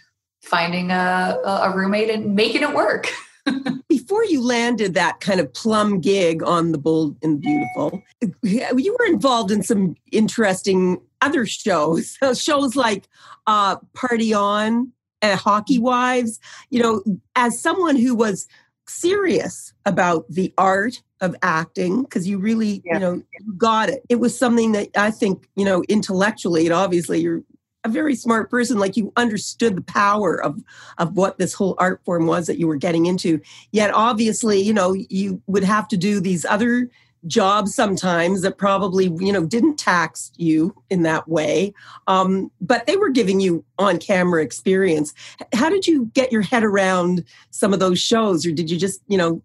finding 0.42 0.92
a, 0.92 1.40
a 1.46 1.76
roommate 1.76 2.10
and 2.10 2.36
making 2.36 2.62
it 2.62 2.74
work. 2.74 3.12
Before 3.90 4.24
you 4.26 4.42
landed 4.42 4.94
that 4.94 5.20
kind 5.20 5.40
of 5.40 5.54
plum 5.54 6.00
gig 6.00 6.44
on 6.44 6.72
The 6.72 6.78
Bold 6.78 7.18
and 7.22 7.42
Beautiful, 7.42 8.02
you 8.42 8.98
were 9.00 9.06
involved 9.06 9.52
in 9.52 9.64
some 9.64 9.96
interesting 10.12 11.02
other 11.22 11.46
shows, 11.46 12.18
shows 12.36 12.76
like 12.76 13.08
uh, 13.48 13.78
Party 13.94 14.34
On 14.34 14.92
and 15.22 15.40
Hockey 15.40 15.80
Wives. 15.80 16.40
You 16.70 16.84
know, 16.84 17.04
as 17.36 17.62
someone 17.62 17.96
who 17.96 18.16
was 18.16 18.48
serious 18.88 19.74
about 19.86 20.30
the 20.30 20.54
art 20.58 21.02
of 21.24 21.36
acting 21.42 22.04
because 22.04 22.28
you 22.28 22.38
really 22.38 22.82
yeah. 22.86 22.94
you 22.94 23.00
know 23.00 23.24
got 23.58 23.90
it. 23.90 24.04
It 24.10 24.20
was 24.20 24.38
something 24.38 24.74
that 24.74 24.90
i 24.96 25.10
think 25.10 25.48
you 25.56 25.66
know 25.66 25.84
intellectually 25.88 26.66
and 26.66 26.74
obviously 26.74 27.20
you're 27.22 27.44
a 27.84 27.90
very 27.90 28.16
smart 28.16 28.50
person 28.50 28.80
like 28.80 28.96
you 28.96 29.12
understood 29.18 29.76
the 29.76 29.82
power 29.82 30.42
of 30.42 30.62
of 30.98 31.16
what 31.16 31.38
this 31.38 31.54
whole 31.54 31.76
art 31.78 32.02
form 32.06 32.28
was 32.28 32.48
that 32.48 32.58
you 32.58 32.68
were 32.68 32.76
getting 32.76 33.06
into. 33.06 33.42
Yet 33.72 33.94
obviously 33.94 34.62
you 34.62 34.74
know 34.74 34.94
you 34.94 35.42
would 35.48 35.64
have 35.64 35.88
to 35.90 35.98
do 35.98 36.20
these 36.20 36.46
other 36.46 36.90
jobs 37.26 37.74
sometimes 37.74 38.42
that 38.42 38.58
probably 38.58 39.06
you 39.20 39.32
know 39.32 39.46
didn't 39.46 39.78
tax 39.78 40.32
you 40.38 40.76
in 40.90 41.04
that 41.04 41.28
way. 41.28 41.74
Um, 42.08 42.52
but 42.62 42.86
they 42.86 42.96
were 42.96 43.10
giving 43.10 43.40
you 43.40 43.64
on 43.78 43.98
camera 43.98 44.42
experience 44.42 45.14
how 45.54 45.70
did 45.70 45.88
you 45.88 46.06
get 46.14 46.32
your 46.32 46.42
head 46.42 46.64
around 46.64 47.24
some 47.50 47.74
of 47.74 47.80
those 47.80 48.00
shows 48.00 48.46
or 48.46 48.52
did 48.52 48.70
you 48.70 48.78
just 48.78 49.02
you 49.08 49.18
know 49.18 49.42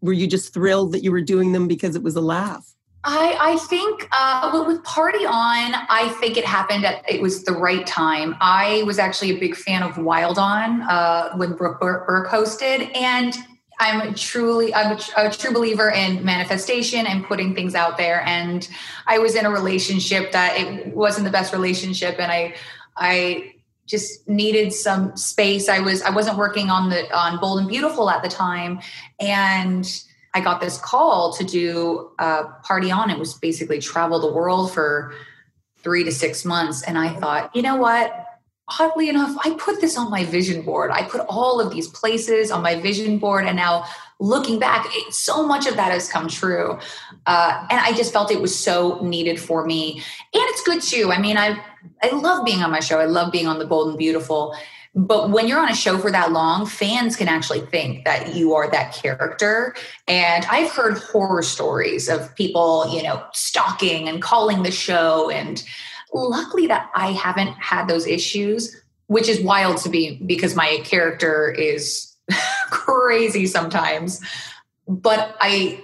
were 0.00 0.12
you 0.12 0.26
just 0.26 0.52
thrilled 0.52 0.92
that 0.92 1.02
you 1.02 1.10
were 1.10 1.20
doing 1.20 1.52
them 1.52 1.68
because 1.68 1.96
it 1.96 2.02
was 2.02 2.16
a 2.16 2.20
laugh 2.20 2.74
I, 3.04 3.36
I 3.40 3.56
think 3.56 4.08
uh, 4.12 4.50
well, 4.52 4.64
with 4.64 4.84
Party 4.84 5.26
On, 5.26 5.74
I 5.88 6.14
think 6.20 6.36
it 6.36 6.44
happened 6.44 6.84
at 6.84 7.02
it 7.10 7.20
was 7.20 7.42
the 7.42 7.52
right 7.52 7.84
time. 7.84 8.36
I 8.40 8.84
was 8.86 9.00
actually 9.00 9.30
a 9.30 9.40
big 9.40 9.56
fan 9.56 9.82
of 9.82 9.98
Wild 9.98 10.38
On 10.38 10.82
uh, 10.82 11.34
when 11.34 11.54
Brooke 11.54 11.80
Burke 11.80 12.28
hosted, 12.28 12.96
and 12.96 13.34
I'm 13.80 14.14
truly 14.14 14.72
I'm 14.72 14.96
a, 14.96 15.00
a, 15.16 15.30
true 15.30 15.52
believer 15.52 15.90
in 15.90 16.24
manifestation 16.24 17.04
and 17.06 17.24
putting 17.24 17.54
things 17.54 17.74
out 17.74 17.96
there. 17.96 18.22
And 18.22 18.68
I 19.08 19.18
was 19.18 19.34
in 19.34 19.46
a 19.46 19.50
relationship 19.50 20.30
that 20.30 20.56
it 20.56 20.94
wasn't 20.94 21.24
the 21.24 21.32
best 21.32 21.52
relationship, 21.52 22.20
and 22.20 22.30
I 22.30 22.54
I 22.96 23.54
just 23.86 24.28
needed 24.28 24.72
some 24.72 25.16
space. 25.16 25.68
I 25.68 25.80
was 25.80 26.02
I 26.02 26.10
wasn't 26.10 26.38
working 26.38 26.70
on 26.70 26.90
the 26.90 27.10
on 27.16 27.38
Bold 27.40 27.60
and 27.60 27.68
Beautiful 27.68 28.10
at 28.10 28.22
the 28.22 28.28
time, 28.28 28.80
and 29.20 29.86
I 30.34 30.40
got 30.40 30.60
this 30.60 30.78
call 30.78 31.32
to 31.34 31.44
do 31.44 32.10
a 32.18 32.44
party 32.64 32.90
on. 32.90 33.10
It 33.10 33.18
was 33.18 33.34
basically 33.34 33.78
travel 33.80 34.18
the 34.20 34.32
world 34.32 34.72
for 34.72 35.14
three 35.78 36.04
to 36.04 36.12
six 36.12 36.44
months, 36.44 36.82
and 36.82 36.96
I 36.96 37.08
thought, 37.08 37.54
you 37.54 37.62
know 37.62 37.76
what? 37.76 38.26
oddly 38.80 39.08
enough, 39.08 39.36
I 39.44 39.50
put 39.58 39.80
this 39.80 39.96
on 39.96 40.10
my 40.10 40.24
vision 40.24 40.62
board. 40.62 40.90
I 40.90 41.02
put 41.02 41.22
all 41.28 41.60
of 41.60 41.72
these 41.72 41.88
places 41.88 42.50
on 42.50 42.62
my 42.62 42.80
vision 42.80 43.18
board. 43.18 43.46
And 43.46 43.56
now 43.56 43.84
looking 44.22 44.60
back, 44.60 44.86
it, 44.88 45.12
so 45.12 45.44
much 45.44 45.66
of 45.66 45.76
that 45.76 45.90
has 45.90 46.08
come 46.08 46.28
true. 46.28 46.78
Uh, 47.26 47.66
and 47.68 47.80
I 47.80 47.92
just 47.92 48.12
felt 48.12 48.30
it 48.30 48.40
was 48.40 48.56
so 48.56 49.00
needed 49.02 49.40
for 49.40 49.66
me. 49.66 49.94
And 49.96 50.02
it's 50.32 50.62
good 50.62 50.80
too. 50.80 51.10
I 51.12 51.18
mean, 51.18 51.36
I, 51.36 51.60
I 52.02 52.10
love 52.14 52.44
being 52.44 52.62
on 52.62 52.70
my 52.70 52.80
show. 52.80 53.00
I 53.00 53.06
love 53.06 53.32
being 53.32 53.48
on 53.48 53.58
The 53.58 53.66
Bold 53.66 53.88
and 53.88 53.98
Beautiful. 53.98 54.54
But 54.94 55.30
when 55.30 55.48
you're 55.48 55.58
on 55.58 55.70
a 55.70 55.74
show 55.74 55.98
for 55.98 56.10
that 56.12 56.32
long, 56.32 56.66
fans 56.66 57.16
can 57.16 57.26
actually 57.26 57.62
think 57.62 58.04
that 58.04 58.34
you 58.34 58.54
are 58.54 58.70
that 58.70 58.94
character. 58.94 59.74
And 60.06 60.44
I've 60.50 60.70
heard 60.70 60.98
horror 60.98 61.42
stories 61.42 62.08
of 62.08 62.34
people, 62.36 62.94
you 62.94 63.02
know, 63.02 63.24
stalking 63.32 64.08
and 64.08 64.22
calling 64.22 64.62
the 64.62 64.70
show 64.70 65.30
and 65.30 65.62
luckily 66.12 66.66
that 66.68 66.90
I 66.94 67.12
haven't 67.12 67.54
had 67.54 67.88
those 67.88 68.06
issues, 68.06 68.76
which 69.06 69.28
is 69.28 69.40
wild 69.40 69.78
to 69.78 69.90
me 69.90 70.20
because 70.26 70.54
my 70.54 70.80
character 70.84 71.50
is 71.50 72.11
crazy 72.70 73.46
sometimes. 73.46 74.20
But 74.88 75.36
I 75.40 75.82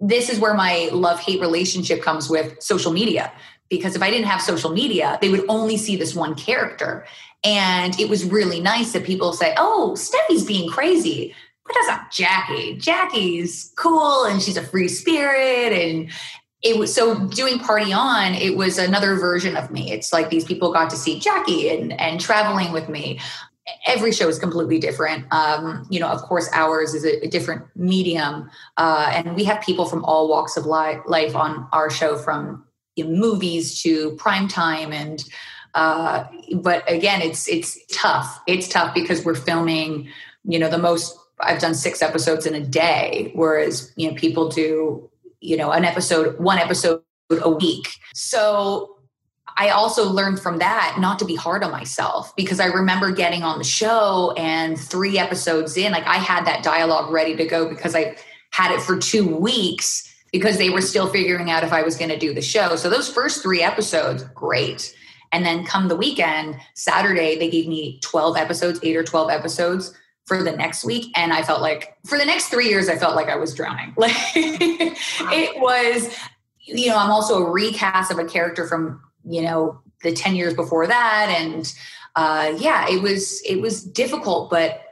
this 0.00 0.28
is 0.28 0.38
where 0.38 0.54
my 0.54 0.90
love 0.92 1.18
hate 1.18 1.40
relationship 1.40 2.02
comes 2.02 2.28
with 2.28 2.60
social 2.62 2.92
media 2.92 3.32
because 3.70 3.96
if 3.96 4.02
I 4.02 4.10
didn't 4.10 4.26
have 4.26 4.42
social 4.42 4.70
media, 4.70 5.18
they 5.20 5.30
would 5.30 5.44
only 5.48 5.76
see 5.78 5.96
this 5.96 6.14
one 6.14 6.34
character. 6.34 7.06
And 7.42 7.98
it 7.98 8.08
was 8.08 8.24
really 8.24 8.60
nice 8.60 8.92
that 8.92 9.04
people 9.04 9.32
say, 9.32 9.54
"Oh, 9.56 9.94
Steffy's 9.96 10.44
being 10.44 10.68
crazy." 10.70 11.34
But 11.64 11.74
that's 11.74 11.88
not 11.88 12.10
Jackie. 12.10 12.76
Jackie's 12.76 13.72
cool 13.76 14.24
and 14.24 14.42
she's 14.42 14.56
a 14.56 14.62
free 14.62 14.88
spirit 14.88 15.72
and 15.72 16.10
it 16.62 16.78
was 16.78 16.94
so 16.94 17.26
doing 17.28 17.58
party 17.58 17.92
on 17.92 18.34
it 18.34 18.56
was 18.56 18.78
another 18.78 19.16
version 19.16 19.56
of 19.56 19.70
me 19.70 19.92
it's 19.92 20.12
like 20.12 20.30
these 20.30 20.44
people 20.44 20.72
got 20.72 20.88
to 20.90 20.96
see 20.96 21.18
jackie 21.18 21.68
and 21.68 21.92
and 22.00 22.20
traveling 22.20 22.72
with 22.72 22.88
me 22.88 23.18
every 23.86 24.12
show 24.12 24.28
is 24.28 24.38
completely 24.38 24.78
different. 24.78 25.26
Um, 25.32 25.86
you 25.90 26.00
know 26.00 26.08
of 26.08 26.22
course 26.22 26.48
ours 26.52 26.94
is 26.94 27.04
a, 27.04 27.24
a 27.24 27.28
different 27.28 27.64
medium 27.76 28.50
uh, 28.76 29.10
and 29.14 29.34
we 29.36 29.44
have 29.44 29.60
people 29.62 29.86
from 29.86 30.04
all 30.04 30.28
walks 30.28 30.56
of 30.56 30.66
li- 30.66 31.00
life 31.06 31.36
on 31.36 31.66
our 31.72 31.90
show 31.90 32.16
from 32.16 32.64
you 32.96 33.04
know, 33.04 33.10
movies 33.10 33.80
to 33.82 34.12
prime 34.16 34.48
time 34.48 34.92
and 34.92 35.24
uh, 35.74 36.24
but 36.56 36.88
again 36.90 37.22
it's 37.22 37.48
it's 37.48 37.78
tough. 37.92 38.40
It's 38.46 38.68
tough 38.68 38.94
because 38.94 39.24
we're 39.24 39.34
filming 39.34 40.08
you 40.44 40.58
know 40.58 40.68
the 40.68 40.78
most 40.78 41.16
i've 41.40 41.60
done 41.60 41.74
six 41.74 42.02
episodes 42.02 42.46
in 42.46 42.54
a 42.54 42.60
day 42.60 43.30
whereas 43.34 43.92
you 43.96 44.08
know 44.08 44.16
people 44.16 44.48
do 44.48 45.08
you 45.40 45.56
know 45.56 45.70
an 45.70 45.84
episode 45.84 46.38
one 46.38 46.58
episode 46.58 47.02
a 47.40 47.50
week. 47.50 47.88
So 48.14 48.91
I 49.56 49.70
also 49.70 50.08
learned 50.08 50.40
from 50.40 50.58
that 50.58 50.96
not 50.98 51.18
to 51.18 51.24
be 51.24 51.34
hard 51.34 51.62
on 51.62 51.70
myself 51.70 52.34
because 52.36 52.60
I 52.60 52.66
remember 52.66 53.12
getting 53.12 53.42
on 53.42 53.58
the 53.58 53.64
show 53.64 54.32
and 54.36 54.78
three 54.78 55.18
episodes 55.18 55.76
in, 55.76 55.92
like 55.92 56.06
I 56.06 56.16
had 56.16 56.46
that 56.46 56.62
dialogue 56.62 57.10
ready 57.10 57.36
to 57.36 57.46
go 57.46 57.68
because 57.68 57.94
I 57.94 58.16
had 58.50 58.72
it 58.72 58.80
for 58.80 58.98
two 58.98 59.36
weeks 59.36 60.08
because 60.32 60.58
they 60.58 60.70
were 60.70 60.80
still 60.80 61.08
figuring 61.08 61.50
out 61.50 61.64
if 61.64 61.72
I 61.72 61.82
was 61.82 61.96
going 61.96 62.10
to 62.10 62.18
do 62.18 62.32
the 62.32 62.42
show. 62.42 62.76
So 62.76 62.88
those 62.88 63.08
first 63.08 63.42
three 63.42 63.62
episodes, 63.62 64.24
great. 64.34 64.94
And 65.30 65.44
then 65.44 65.64
come 65.64 65.88
the 65.88 65.96
weekend, 65.96 66.56
Saturday, 66.74 67.38
they 67.38 67.50
gave 67.50 67.66
me 67.66 67.98
12 68.02 68.36
episodes, 68.36 68.80
eight 68.82 68.96
or 68.96 69.02
12 69.02 69.30
episodes 69.30 69.94
for 70.26 70.42
the 70.42 70.52
next 70.52 70.84
week. 70.84 71.12
And 71.16 71.32
I 71.32 71.42
felt 71.42 71.60
like 71.60 71.96
for 72.06 72.18
the 72.18 72.24
next 72.24 72.48
three 72.48 72.68
years, 72.68 72.88
I 72.88 72.96
felt 72.96 73.16
like 73.16 73.28
I 73.28 73.36
was 73.36 73.54
drowning. 73.54 73.94
Like 73.96 74.12
it 74.34 75.60
was, 75.60 76.14
you 76.60 76.88
know, 76.88 76.96
I'm 76.96 77.10
also 77.10 77.44
a 77.44 77.50
recast 77.50 78.10
of 78.10 78.18
a 78.18 78.24
character 78.24 78.66
from 78.66 79.00
you 79.24 79.42
know 79.42 79.80
the 80.02 80.12
10 80.12 80.34
years 80.34 80.54
before 80.54 80.86
that 80.86 81.34
and 81.38 81.74
uh, 82.16 82.52
yeah 82.58 82.88
it 82.88 83.02
was 83.02 83.42
it 83.42 83.60
was 83.60 83.82
difficult 83.84 84.50
but 84.50 84.82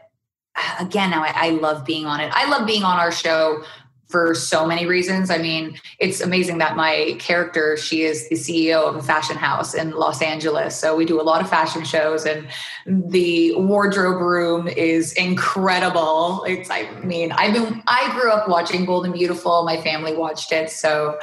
uh, 0.57 0.85
again 0.85 1.11
now 1.11 1.23
I, 1.23 1.33
I 1.35 1.49
love 1.51 1.85
being 1.85 2.07
on 2.07 2.21
it 2.21 2.33
i 2.35 2.49
love 2.49 2.67
being 2.67 2.83
on 2.83 2.99
our 2.99 3.13
show 3.13 3.63
for 4.11 4.35
so 4.35 4.67
many 4.67 4.87
reasons. 4.87 5.31
I 5.31 5.39
mean, 5.39 5.79
it's 6.01 6.21
amazing 6.21 6.59
that 6.59 6.77
my 6.77 7.17
character, 7.21 7.77
she 7.77 8.03
is 8.03 8.29
the 8.29 8.35
CEO 8.35 8.89
of 8.89 8.97
a 8.97 9.03
fashion 9.03 9.37
house 9.37 9.73
in 9.73 9.93
Los 9.93 10.21
Angeles. 10.21 10.77
So 10.77 10.97
we 10.97 11.05
do 11.05 11.21
a 11.21 11.23
lot 11.23 11.41
of 11.41 11.49
fashion 11.49 11.85
shows 11.85 12.27
and 12.27 12.49
the 12.87 13.55
wardrobe 13.55 14.21
room 14.21 14.67
is 14.67 15.13
incredible. 15.13 16.45
It's 16.45 16.69
I 16.71 16.91
mean, 17.05 17.31
I've 17.33 17.55
been 17.55 17.83
I 17.87 18.11
grew 18.19 18.33
up 18.33 18.49
watching 18.49 18.85
Bold 18.85 19.05
and 19.05 19.15
Beautiful. 19.15 19.63
My 19.65 19.81
family 19.81 20.17
watched 20.17 20.51
it. 20.51 20.71
So 20.71 21.19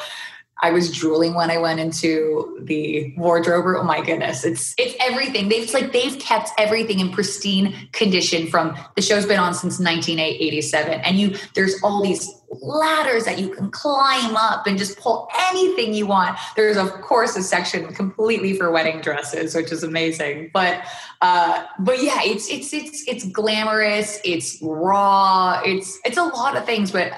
I 0.61 0.71
was 0.71 0.91
drooling 0.91 1.35
when 1.35 1.51
I 1.51 1.57
went 1.57 1.79
into 1.79 2.57
the 2.61 3.13
wardrobe. 3.17 3.65
Oh 3.77 3.83
my 3.83 4.03
goodness, 4.03 4.43
it's 4.43 4.73
it's 4.77 4.95
everything. 4.99 5.49
They've 5.49 5.71
like 5.73 5.91
they've 5.91 6.17
kept 6.19 6.49
everything 6.57 6.99
in 6.99 7.11
pristine 7.11 7.75
condition 7.91 8.47
from 8.47 8.75
the 8.95 9.01
show's 9.01 9.25
been 9.25 9.39
on 9.39 9.53
since 9.53 9.79
1987, 9.79 11.01
and 11.01 11.19
you 11.19 11.35
there's 11.53 11.81
all 11.83 12.01
these 12.01 12.33
ladders 12.49 13.25
that 13.25 13.37
you 13.37 13.49
can 13.49 13.69
climb 13.69 14.35
up 14.35 14.65
and 14.65 14.77
just 14.77 14.97
pull 14.99 15.27
anything 15.49 15.93
you 15.93 16.07
want. 16.07 16.37
There's 16.55 16.77
of 16.77 16.91
course 17.01 17.35
a 17.35 17.43
section 17.43 17.93
completely 17.93 18.57
for 18.57 18.71
wedding 18.71 19.01
dresses, 19.01 19.53
which 19.53 19.71
is 19.71 19.83
amazing. 19.83 20.49
But 20.53 20.83
uh, 21.21 21.65
but 21.79 22.01
yeah, 22.01 22.21
it's 22.23 22.49
it's 22.49 22.73
it's 22.73 23.07
it's 23.07 23.27
glamorous. 23.29 24.19
It's 24.23 24.57
raw. 24.61 25.61
It's 25.63 25.99
it's 26.03 26.17
a 26.17 26.23
lot 26.23 26.57
of 26.57 26.65
things, 26.65 26.91
but 26.91 27.13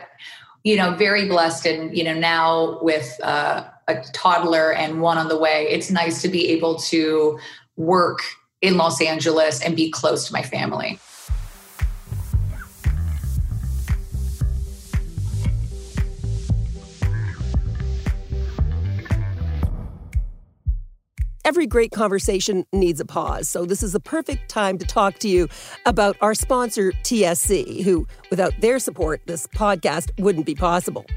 you 0.63 0.75
know, 0.75 0.93
very 0.95 1.27
blessed. 1.27 1.65
And, 1.65 1.95
you 1.95 2.03
know, 2.03 2.13
now 2.13 2.79
with 2.81 3.19
uh, 3.23 3.65
a 3.87 4.03
toddler 4.13 4.73
and 4.73 5.01
one 5.01 5.17
on 5.17 5.27
the 5.27 5.37
way, 5.37 5.67
it's 5.69 5.89
nice 5.89 6.21
to 6.21 6.27
be 6.27 6.49
able 6.49 6.75
to 6.79 7.39
work 7.77 8.19
in 8.61 8.77
Los 8.77 9.01
Angeles 9.01 9.61
and 9.61 9.75
be 9.75 9.89
close 9.89 10.27
to 10.27 10.33
my 10.33 10.43
family. 10.43 10.99
Every 21.49 21.65
great 21.65 21.91
conversation 21.91 22.63
needs 22.73 22.99
a 22.99 23.05
pause, 23.05 23.49
so 23.49 23.65
this 23.65 23.81
is 23.81 23.93
the 23.93 23.99
perfect 23.99 24.49
time 24.49 24.77
to 24.77 24.85
talk 24.85 25.17
to 25.17 25.27
you 25.27 25.47
about 25.87 26.15
our 26.21 26.35
sponsor, 26.35 26.91
TSC, 27.01 27.81
who, 27.81 28.05
without 28.29 28.53
their 28.61 28.77
support, 28.77 29.23
this 29.25 29.47
podcast 29.47 30.11
wouldn't 30.19 30.45
be 30.45 30.53
possible. 30.53 31.07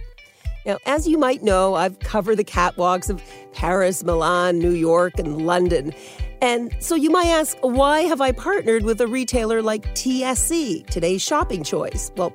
Now, 0.64 0.78
as 0.86 1.06
you 1.06 1.18
might 1.18 1.42
know, 1.42 1.74
I've 1.74 1.98
covered 1.98 2.36
the 2.36 2.44
catwalks 2.44 3.10
of 3.10 3.22
Paris, 3.52 4.04
Milan, 4.04 4.58
New 4.58 4.72
York, 4.72 5.18
and 5.18 5.44
London. 5.44 5.92
And 6.40 6.74
so 6.78 6.94
you 6.94 7.10
might 7.10 7.26
ask, 7.26 7.58
why 7.60 8.00
have 8.00 8.22
I 8.22 8.32
partnered 8.32 8.84
with 8.84 9.02
a 9.02 9.06
retailer 9.06 9.60
like 9.60 9.84
TSC, 9.94 10.86
today's 10.86 11.20
shopping 11.20 11.62
choice? 11.62 12.10
Well, 12.16 12.32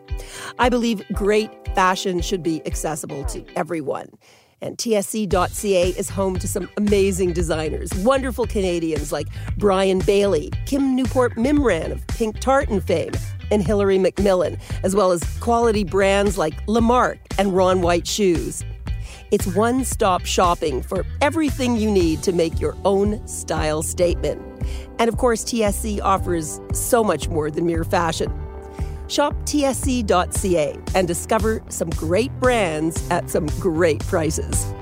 I 0.59 0.69
believe 0.69 1.01
great 1.13 1.49
fashion 1.73 2.21
should 2.21 2.43
be 2.43 2.63
accessible 2.67 3.25
to 3.25 3.43
everyone. 3.55 4.09
And 4.61 4.77
TSC.ca 4.77 5.89
is 5.89 6.09
home 6.09 6.39
to 6.39 6.47
some 6.47 6.67
amazing 6.77 7.33
designers, 7.33 7.93
wonderful 7.95 8.47
Canadians 8.47 9.11
like 9.11 9.27
Brian 9.57 9.99
Bailey, 9.99 10.51
Kim 10.65 10.95
Newport 10.95 11.35
Mimran 11.35 11.91
of 11.91 12.05
Pink 12.07 12.39
Tartan 12.39 12.81
fame, 12.81 13.11
and 13.51 13.65
Hilary 13.65 13.99
MacMillan, 13.99 14.59
as 14.83 14.95
well 14.95 15.11
as 15.11 15.23
quality 15.39 15.83
brands 15.83 16.37
like 16.37 16.65
Lamarque 16.65 17.19
and 17.37 17.55
Ron 17.55 17.81
White 17.81 18.07
Shoes. 18.07 18.63
It's 19.29 19.45
one 19.45 19.83
stop 19.83 20.25
shopping 20.25 20.81
for 20.81 21.05
everything 21.21 21.75
you 21.75 21.91
need 21.91 22.23
to 22.23 22.31
make 22.31 22.59
your 22.59 22.75
own 22.83 23.25
style 23.27 23.83
statement. 23.83 24.41
And 24.99 25.07
of 25.07 25.17
course, 25.17 25.43
TSC 25.43 26.01
offers 26.01 26.59
so 26.73 27.03
much 27.03 27.27
more 27.27 27.51
than 27.51 27.65
mere 27.65 27.83
fashion. 27.83 28.31
Shop 29.07 29.33
tsc.ca 29.45 30.75
and 30.95 31.07
discover 31.07 31.63
some 31.69 31.89
great 31.91 32.31
brands 32.39 33.09
at 33.09 33.29
some 33.29 33.47
great 33.59 33.99
prices. 34.01 34.73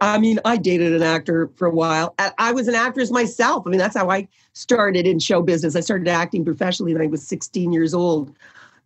I 0.00 0.18
mean, 0.18 0.40
I 0.46 0.56
dated 0.56 0.94
an 0.94 1.02
actor 1.02 1.50
for 1.56 1.66
a 1.66 1.70
while. 1.70 2.14
I 2.38 2.52
was 2.52 2.68
an 2.68 2.74
actress 2.74 3.10
myself. 3.10 3.66
I 3.66 3.70
mean, 3.70 3.78
that's 3.78 3.96
how 3.96 4.08
I 4.08 4.28
started 4.54 5.06
in 5.06 5.18
show 5.18 5.42
business. 5.42 5.76
I 5.76 5.80
started 5.80 6.08
acting 6.08 6.44
professionally 6.44 6.94
when 6.94 7.02
I 7.02 7.06
was 7.06 7.26
16 7.26 7.70
years 7.72 7.92
old. 7.92 8.34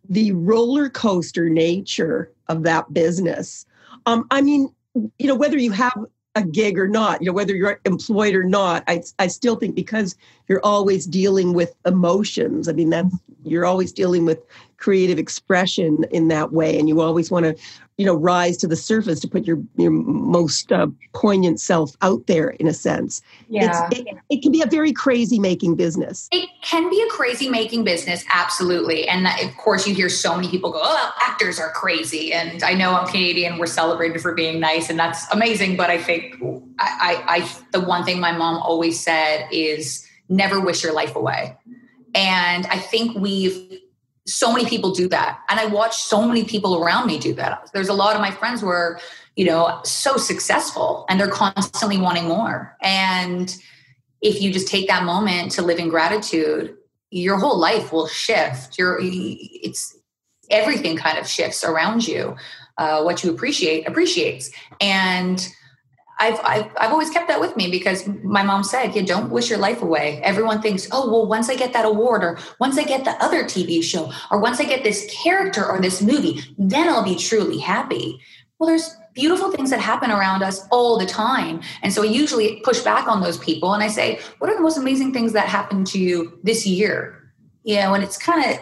The 0.09 0.33
roller 0.33 0.89
coaster 0.89 1.49
nature 1.49 2.31
of 2.49 2.63
that 2.63 2.93
business. 2.93 3.65
Um, 4.05 4.27
I 4.29 4.41
mean, 4.41 4.73
you 4.93 5.27
know, 5.27 5.35
whether 5.35 5.57
you 5.57 5.71
have 5.71 6.05
a 6.35 6.43
gig 6.43 6.77
or 6.77 6.87
not, 6.87 7.21
you 7.21 7.27
know, 7.27 7.33
whether 7.33 7.55
you're 7.55 7.79
employed 7.85 8.35
or 8.35 8.43
not, 8.43 8.83
I, 8.87 9.01
I 9.19 9.27
still 9.27 9.55
think 9.55 9.73
because 9.73 10.15
you're 10.47 10.63
always 10.63 11.05
dealing 11.05 11.53
with 11.53 11.73
emotions. 11.85 12.67
I 12.67 12.73
mean, 12.73 12.89
that's 12.89 13.15
you're 13.43 13.65
always 13.65 13.91
dealing 13.91 14.25
with 14.25 14.39
creative 14.77 15.17
expression 15.17 16.03
in 16.11 16.27
that 16.27 16.51
way, 16.51 16.77
and 16.77 16.89
you 16.89 16.99
always 16.99 17.31
want 17.31 17.45
to 17.45 17.55
you 17.97 18.05
know 18.05 18.15
rise 18.15 18.57
to 18.57 18.67
the 18.67 18.75
surface 18.75 19.19
to 19.21 19.27
put 19.27 19.45
your 19.45 19.61
your 19.77 19.91
most 19.91 20.71
uh, 20.71 20.87
poignant 21.13 21.59
self 21.59 21.95
out 22.01 22.27
there 22.27 22.49
in 22.49 22.67
a 22.67 22.73
sense. 22.73 23.21
Yeah. 23.47 23.87
it, 23.91 24.17
it, 24.29 24.41
can 24.41 24.51
be 24.51 24.61
a 24.61 24.65
very 24.65 24.91
crazy 24.91 25.39
making 25.39 25.75
business. 25.75 26.27
It 26.31 26.49
can 26.61 26.89
be 26.89 27.01
a 27.01 27.07
crazy 27.09 27.49
making 27.49 27.85
business 27.85 28.25
absolutely. 28.33 29.07
And 29.07 29.27
of 29.27 29.55
course 29.57 29.87
you 29.87 29.95
hear 29.95 30.09
so 30.09 30.35
many 30.35 30.49
people 30.49 30.71
go 30.71 30.81
oh 30.81 31.11
actors 31.21 31.59
are 31.59 31.71
crazy. 31.71 32.33
And 32.33 32.63
i 32.63 32.73
know 32.73 32.95
i'm 32.95 33.07
canadian 33.07 33.57
we're 33.57 33.65
celebrated 33.67 34.21
for 34.21 34.33
being 34.33 34.59
nice 34.59 34.89
and 34.89 34.99
that's 34.99 35.31
amazing 35.31 35.77
but 35.77 35.89
i 35.89 35.97
think 35.97 36.35
I, 36.79 37.23
I, 37.27 37.37
I 37.37 37.51
the 37.71 37.81
one 37.81 38.03
thing 38.03 38.19
my 38.19 38.31
mom 38.31 38.57
always 38.57 38.99
said 38.99 39.47
is 39.51 40.07
never 40.27 40.59
wish 40.59 40.83
your 40.83 40.93
life 40.93 41.15
away. 41.15 41.55
And 42.13 42.65
i 42.67 42.77
think 42.77 43.17
we've 43.17 43.79
so 44.27 44.51
many 44.51 44.65
people 44.65 44.91
do 44.91 45.07
that. 45.09 45.41
And 45.49 45.59
i 45.59 45.65
watch 45.65 45.97
so 45.97 46.27
many 46.27 46.43
people 46.43 46.81
around 46.81 47.07
me 47.07 47.19
do 47.19 47.33
that. 47.35 47.69
There's 47.73 47.89
a 47.89 47.93
lot 47.93 48.15
of 48.15 48.21
my 48.21 48.31
friends 48.31 48.61
who 48.61 48.67
are 48.67 48.99
you 49.35 49.45
know 49.45 49.81
so 49.83 50.17
successful 50.17 51.05
and 51.09 51.19
they're 51.19 51.27
constantly 51.27 51.97
wanting 51.97 52.25
more. 52.25 52.77
And 52.81 53.55
if 54.21 54.41
you 54.41 54.51
just 54.51 54.67
take 54.67 54.87
that 54.87 55.03
moment 55.03 55.51
to 55.51 55.61
live 55.61 55.77
in 55.77 55.89
gratitude 55.89 56.75
your 57.15 57.37
whole 57.37 57.57
life 57.57 57.93
will 57.93 58.07
shift. 58.07 58.77
Your 58.77 58.99
it's 59.01 59.97
everything 60.51 60.97
kind 60.97 61.17
of 61.17 61.27
shifts 61.27 61.63
around 61.63 62.07
you 62.07 62.35
uh, 62.77 63.01
what 63.03 63.23
you 63.23 63.31
appreciate 63.31 63.87
appreciates. 63.87 64.51
And 64.81 65.47
I've, 66.17 66.39
I've, 66.43 66.71
I've 66.79 66.91
always 66.91 67.09
kept 67.09 67.27
that 67.27 67.39
with 67.39 67.55
me 67.57 67.69
because 67.69 68.07
my 68.23 68.41
mom 68.41 68.63
said, 68.63 68.95
"Yeah, 68.95 69.03
don't 69.03 69.29
wish 69.29 69.49
your 69.49 69.59
life 69.59 69.81
away." 69.81 70.21
Everyone 70.23 70.61
thinks, 70.61 70.87
"Oh, 70.91 71.09
well, 71.09 71.25
once 71.27 71.49
I 71.49 71.55
get 71.55 71.73
that 71.73 71.85
award, 71.85 72.23
or 72.23 72.39
once 72.59 72.77
I 72.77 72.83
get 72.83 73.03
the 73.03 73.21
other 73.23 73.43
TV 73.43 73.83
show, 73.83 74.11
or 74.31 74.39
once 74.39 74.59
I 74.59 74.63
get 74.63 74.83
this 74.83 75.09
character 75.11 75.65
or 75.65 75.79
this 75.81 76.01
movie, 76.01 76.41
then 76.57 76.87
I'll 76.87 77.03
be 77.03 77.15
truly 77.15 77.59
happy." 77.59 78.19
Well, 78.57 78.69
there's 78.69 78.95
beautiful 79.13 79.51
things 79.51 79.69
that 79.69 79.79
happen 79.81 80.11
around 80.11 80.41
us 80.41 80.65
all 80.71 80.97
the 80.97 81.05
time, 81.05 81.61
and 81.83 81.91
so 81.91 82.03
I 82.03 82.05
usually 82.05 82.61
push 82.63 82.79
back 82.81 83.07
on 83.07 83.21
those 83.21 83.37
people 83.37 83.73
and 83.73 83.83
I 83.83 83.87
say, 83.87 84.19
"What 84.39 84.49
are 84.49 84.55
the 84.55 84.61
most 84.61 84.77
amazing 84.77 85.13
things 85.13 85.33
that 85.33 85.47
happened 85.47 85.87
to 85.87 85.99
you 85.99 86.39
this 86.43 86.65
year?" 86.65 87.21
You 87.63 87.75
know, 87.77 87.93
and 87.93 88.03
it's 88.03 88.17
kind 88.17 88.51
of 88.51 88.59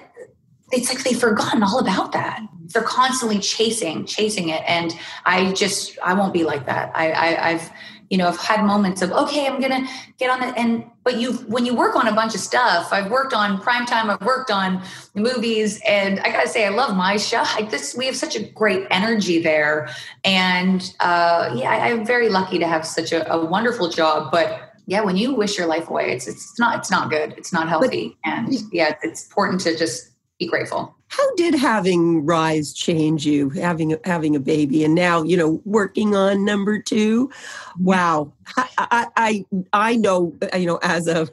it's 0.72 0.90
like 0.90 1.04
they've 1.04 1.20
forgotten 1.20 1.62
all 1.62 1.78
about 1.78 2.14
that 2.14 2.42
they're 2.72 2.84
constantly 2.84 3.40
chasing 3.40 4.06
chasing 4.06 4.50
it. 4.50 4.64
And 4.68 4.98
i 5.26 5.52
just 5.54 5.98
i 6.04 6.14
won't 6.14 6.34
be 6.34 6.44
like 6.44 6.66
that. 6.66 6.92
I, 6.96 7.12
I 7.12 7.50
i've 7.50 7.72
you 8.10 8.18
know 8.18 8.28
i've 8.28 8.38
had 8.38 8.64
moments 8.64 9.02
of 9.02 9.12
okay 9.12 9.48
i'm 9.48 9.60
gonna 9.60 9.88
get 10.20 10.30
on 10.30 10.44
it 10.44 10.54
and 10.56 10.86
but 11.04 11.20
you 11.20 11.34
when 11.54 11.66
you 11.66 11.74
work 11.74 11.96
on 11.96 12.08
a 12.08 12.14
bunch 12.14 12.36
of 12.36 12.42
stuff 12.42 12.90
i've 12.92 13.10
worked 13.10 13.34
on 13.34 13.60
prime 13.60 13.88
time 13.88 14.08
i've 14.10 14.22
worked 14.22 14.52
on 14.52 14.84
movies 15.16 15.82
and 15.88 16.20
i 16.20 16.30
gotta 16.30 16.48
say 16.48 16.66
i 16.66 16.70
love 16.70 16.96
my 16.96 17.18
show. 17.18 17.42
I 17.44 17.64
just 17.64 17.98
we 17.98 18.06
have 18.06 18.16
such 18.16 18.36
a 18.36 18.44
great 18.44 18.86
energy 18.92 19.42
there. 19.42 19.90
And 20.24 20.94
uh, 21.00 21.56
yeah 21.56 21.72
I, 21.72 21.90
am 21.90 22.06
very 22.06 22.30
lucky 22.30 22.60
to 22.60 22.68
have 22.68 22.86
such 22.86 23.12
a, 23.12 23.32
a, 23.32 23.44
wonderful 23.44 23.90
job. 23.90 24.32
But 24.32 24.74
yeah 24.86 25.02
when 25.02 25.18
you 25.18 25.34
wish 25.34 25.58
your 25.58 25.68
life 25.68 25.90
away 25.90 26.12
it's 26.12 26.28
it's 26.28 26.60
not 26.60 26.78
it's 26.78 26.92
not 26.92 27.10
good. 27.10 27.34
It's 27.38 27.52
not 27.52 27.68
healthy. 27.68 28.18
And 28.24 28.54
yeah 28.72 28.96
it's 29.02 29.26
important 29.26 29.62
to 29.62 29.76
just 29.76 30.13
be 30.40 30.48
grateful. 30.48 30.96
How 31.08 31.36
did 31.36 31.54
having 31.54 32.26
Rise 32.26 32.74
change 32.74 33.26
you? 33.26 33.50
Having 33.52 33.98
having 34.04 34.36
a 34.36 34.40
baby 34.40 34.84
and 34.84 34.96
now 34.96 35.22
you 35.22 35.38
know 35.38 35.62
working 35.64 36.16
on 36.16 36.44
number 36.44 36.80
two. 36.80 37.32
Wow, 37.80 38.34
I 38.58 39.08
I 39.16 39.46
I, 39.74 39.96
know 39.96 40.34
you 40.58 40.66
know 40.66 40.80
as 40.82 41.08
a 41.08 41.30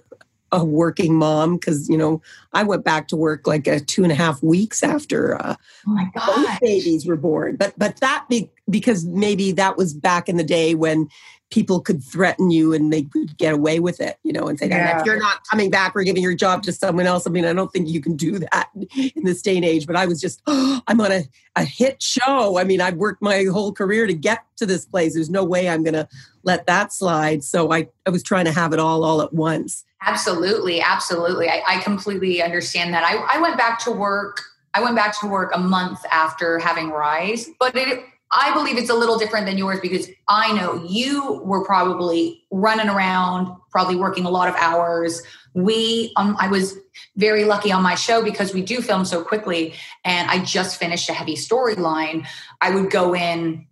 a 0.52 0.64
working 0.64 1.14
mom 1.14 1.56
because 1.56 1.88
you 1.88 1.96
know 1.96 2.20
I 2.52 2.62
went 2.62 2.84
back 2.84 3.08
to 3.08 3.16
work 3.16 3.46
like 3.46 3.66
a 3.66 3.80
two 3.80 4.02
and 4.02 4.12
a 4.12 4.16
half 4.16 4.42
weeks 4.42 4.82
after 4.82 5.40
uh, 5.40 5.54
oh 5.86 5.90
my 5.90 6.10
both 6.14 6.60
babies 6.60 7.06
were 7.06 7.16
born. 7.16 7.56
But 7.56 7.72
but 7.78 7.96
that 8.00 8.26
be, 8.28 8.50
because 8.68 9.06
maybe 9.06 9.52
that 9.52 9.78
was 9.78 9.94
back 9.94 10.28
in 10.28 10.36
the 10.36 10.44
day 10.44 10.74
when 10.74 11.08
people 11.50 11.80
could 11.80 12.02
threaten 12.02 12.50
you 12.50 12.72
and 12.72 12.92
they 12.92 13.02
could 13.02 13.36
get 13.36 13.52
away 13.52 13.80
with 13.80 14.00
it, 14.00 14.18
you 14.22 14.32
know, 14.32 14.46
and 14.46 14.58
say, 14.58 14.68
yeah. 14.68 15.00
if 15.00 15.04
you're 15.04 15.18
not 15.18 15.40
coming 15.50 15.68
back, 15.68 15.94
we're 15.94 16.04
giving 16.04 16.22
your 16.22 16.34
job 16.34 16.62
to 16.62 16.72
someone 16.72 17.06
else. 17.06 17.26
I 17.26 17.30
mean, 17.30 17.44
I 17.44 17.52
don't 17.52 17.72
think 17.72 17.88
you 17.88 18.00
can 18.00 18.16
do 18.16 18.38
that 18.38 18.70
in 19.14 19.24
this 19.24 19.42
day 19.42 19.56
and 19.56 19.64
age, 19.64 19.86
but 19.86 19.96
I 19.96 20.06
was 20.06 20.20
just, 20.20 20.40
oh, 20.46 20.80
I'm 20.86 21.00
on 21.00 21.10
a, 21.10 21.24
a 21.56 21.64
hit 21.64 22.00
show. 22.00 22.58
I 22.58 22.64
mean, 22.64 22.80
I've 22.80 22.94
worked 22.94 23.20
my 23.20 23.44
whole 23.44 23.72
career 23.72 24.06
to 24.06 24.14
get 24.14 24.44
to 24.56 24.66
this 24.66 24.86
place. 24.86 25.14
There's 25.14 25.30
no 25.30 25.44
way 25.44 25.68
I'm 25.68 25.82
going 25.82 25.94
to 25.94 26.08
let 26.44 26.66
that 26.66 26.92
slide. 26.92 27.42
So 27.42 27.72
I, 27.72 27.88
I 28.06 28.10
was 28.10 28.22
trying 28.22 28.44
to 28.44 28.52
have 28.52 28.72
it 28.72 28.78
all, 28.78 29.02
all 29.04 29.20
at 29.20 29.32
once. 29.32 29.84
Absolutely. 30.02 30.80
Absolutely. 30.80 31.48
I, 31.48 31.62
I 31.66 31.80
completely 31.80 32.42
understand 32.42 32.94
that. 32.94 33.04
I, 33.04 33.36
I 33.36 33.40
went 33.40 33.58
back 33.58 33.78
to 33.80 33.90
work. 33.90 34.40
I 34.72 34.82
went 34.82 34.94
back 34.94 35.18
to 35.20 35.26
work 35.26 35.50
a 35.52 35.58
month 35.58 35.98
after 36.12 36.60
having 36.60 36.90
Rise, 36.90 37.50
but 37.58 37.74
it, 37.74 38.04
I 38.32 38.54
believe 38.54 38.78
it's 38.78 38.90
a 38.90 38.94
little 38.94 39.18
different 39.18 39.46
than 39.46 39.58
yours 39.58 39.80
because 39.80 40.08
I 40.28 40.52
know 40.52 40.84
you 40.86 41.40
were 41.44 41.64
probably 41.64 42.44
running 42.52 42.88
around, 42.88 43.56
probably 43.72 43.96
working 43.96 44.24
a 44.24 44.30
lot 44.30 44.48
of 44.48 44.54
hours. 44.54 45.22
We, 45.54 46.12
um, 46.16 46.36
I 46.38 46.46
was 46.46 46.78
very 47.16 47.44
lucky 47.44 47.72
on 47.72 47.82
my 47.82 47.96
show 47.96 48.22
because 48.22 48.54
we 48.54 48.62
do 48.62 48.80
film 48.82 49.04
so 49.04 49.24
quickly, 49.24 49.74
and 50.04 50.30
I 50.30 50.44
just 50.44 50.78
finished 50.78 51.08
a 51.08 51.12
heavy 51.12 51.34
storyline. 51.34 52.24
I 52.60 52.72
would 52.72 52.90
go 52.90 53.14
in 53.14 53.66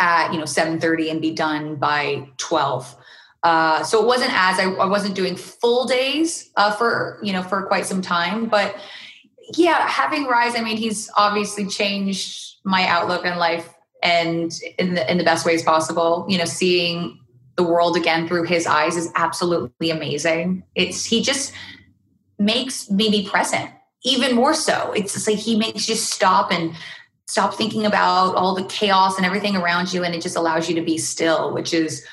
at 0.00 0.32
you 0.32 0.38
know 0.38 0.46
seven 0.46 0.80
thirty 0.80 1.08
and 1.10 1.20
be 1.20 1.32
done 1.32 1.76
by 1.76 2.26
twelve. 2.36 2.96
Uh, 3.44 3.84
so 3.84 4.02
it 4.02 4.06
wasn't 4.06 4.32
as 4.32 4.58
I, 4.58 4.64
I 4.64 4.86
wasn't 4.86 5.14
doing 5.14 5.36
full 5.36 5.84
days 5.84 6.50
uh, 6.56 6.72
for 6.72 7.20
you 7.22 7.32
know 7.32 7.42
for 7.42 7.62
quite 7.66 7.86
some 7.86 8.02
time, 8.02 8.46
but 8.46 8.74
yeah, 9.56 9.86
having 9.86 10.24
Rise, 10.24 10.56
I 10.56 10.62
mean, 10.62 10.78
he's 10.78 11.10
obviously 11.16 11.66
changed 11.66 12.56
my 12.64 12.86
outlook 12.86 13.26
on 13.26 13.38
life 13.38 13.73
and 14.04 14.52
in 14.78 14.94
the, 14.94 15.10
in 15.10 15.18
the 15.18 15.24
best 15.24 15.44
ways 15.44 15.62
possible. 15.62 16.26
You 16.28 16.38
know, 16.38 16.44
seeing 16.44 17.18
the 17.56 17.64
world 17.64 17.96
again 17.96 18.28
through 18.28 18.44
his 18.44 18.66
eyes 18.66 18.96
is 18.96 19.10
absolutely 19.16 19.90
amazing. 19.90 20.62
It's 20.74 21.04
he 21.04 21.22
just 21.22 21.52
makes 22.38 22.90
me 22.90 23.10
be 23.10 23.28
present 23.28 23.70
even 24.04 24.36
more 24.36 24.54
so. 24.54 24.92
It's 24.92 25.26
like 25.26 25.38
he 25.38 25.56
makes 25.56 25.88
you 25.88 25.94
stop 25.94 26.52
and 26.52 26.74
stop 27.26 27.54
thinking 27.54 27.86
about 27.86 28.34
all 28.34 28.54
the 28.54 28.64
chaos 28.64 29.16
and 29.16 29.24
everything 29.24 29.56
around 29.56 29.92
you, 29.92 30.04
and 30.04 30.14
it 30.14 30.20
just 30.20 30.36
allows 30.36 30.68
you 30.68 30.74
to 30.74 30.82
be 30.82 30.98
still, 30.98 31.52
which 31.54 31.72
is 31.72 32.04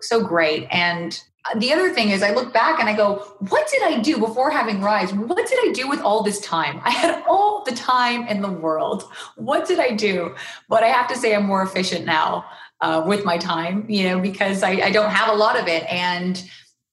so 0.00 0.22
great. 0.22 0.68
And 0.70 1.20
the 1.56 1.72
other 1.72 1.92
thing 1.94 2.10
is 2.10 2.22
I 2.22 2.32
look 2.32 2.52
back 2.52 2.80
and 2.80 2.88
I 2.88 2.96
go, 2.96 3.16
what 3.48 3.68
did 3.68 3.82
I 3.82 4.00
do 4.00 4.18
before 4.18 4.50
having 4.50 4.80
Rise? 4.80 5.12
What 5.14 5.46
did 5.46 5.58
I 5.62 5.72
do 5.72 5.88
with 5.88 6.00
all 6.00 6.22
this 6.22 6.40
time? 6.40 6.80
I 6.84 6.90
had 6.90 7.24
all 7.26 7.64
the 7.64 7.72
time 7.72 8.26
in 8.28 8.42
the 8.42 8.50
world. 8.50 9.04
What 9.36 9.66
did 9.66 9.78
I 9.78 9.92
do? 9.92 10.34
But 10.68 10.82
I 10.82 10.88
have 10.88 11.08
to 11.08 11.16
say 11.16 11.34
I'm 11.34 11.46
more 11.46 11.62
efficient 11.62 12.04
now 12.04 12.44
uh, 12.80 13.02
with 13.06 13.24
my 13.24 13.38
time, 13.38 13.86
you 13.88 14.04
know, 14.04 14.20
because 14.20 14.62
I, 14.62 14.70
I, 14.70 14.90
don't 14.90 15.10
have 15.10 15.28
a 15.34 15.36
lot 15.36 15.58
of 15.58 15.66
it. 15.66 15.84
And 15.90 16.42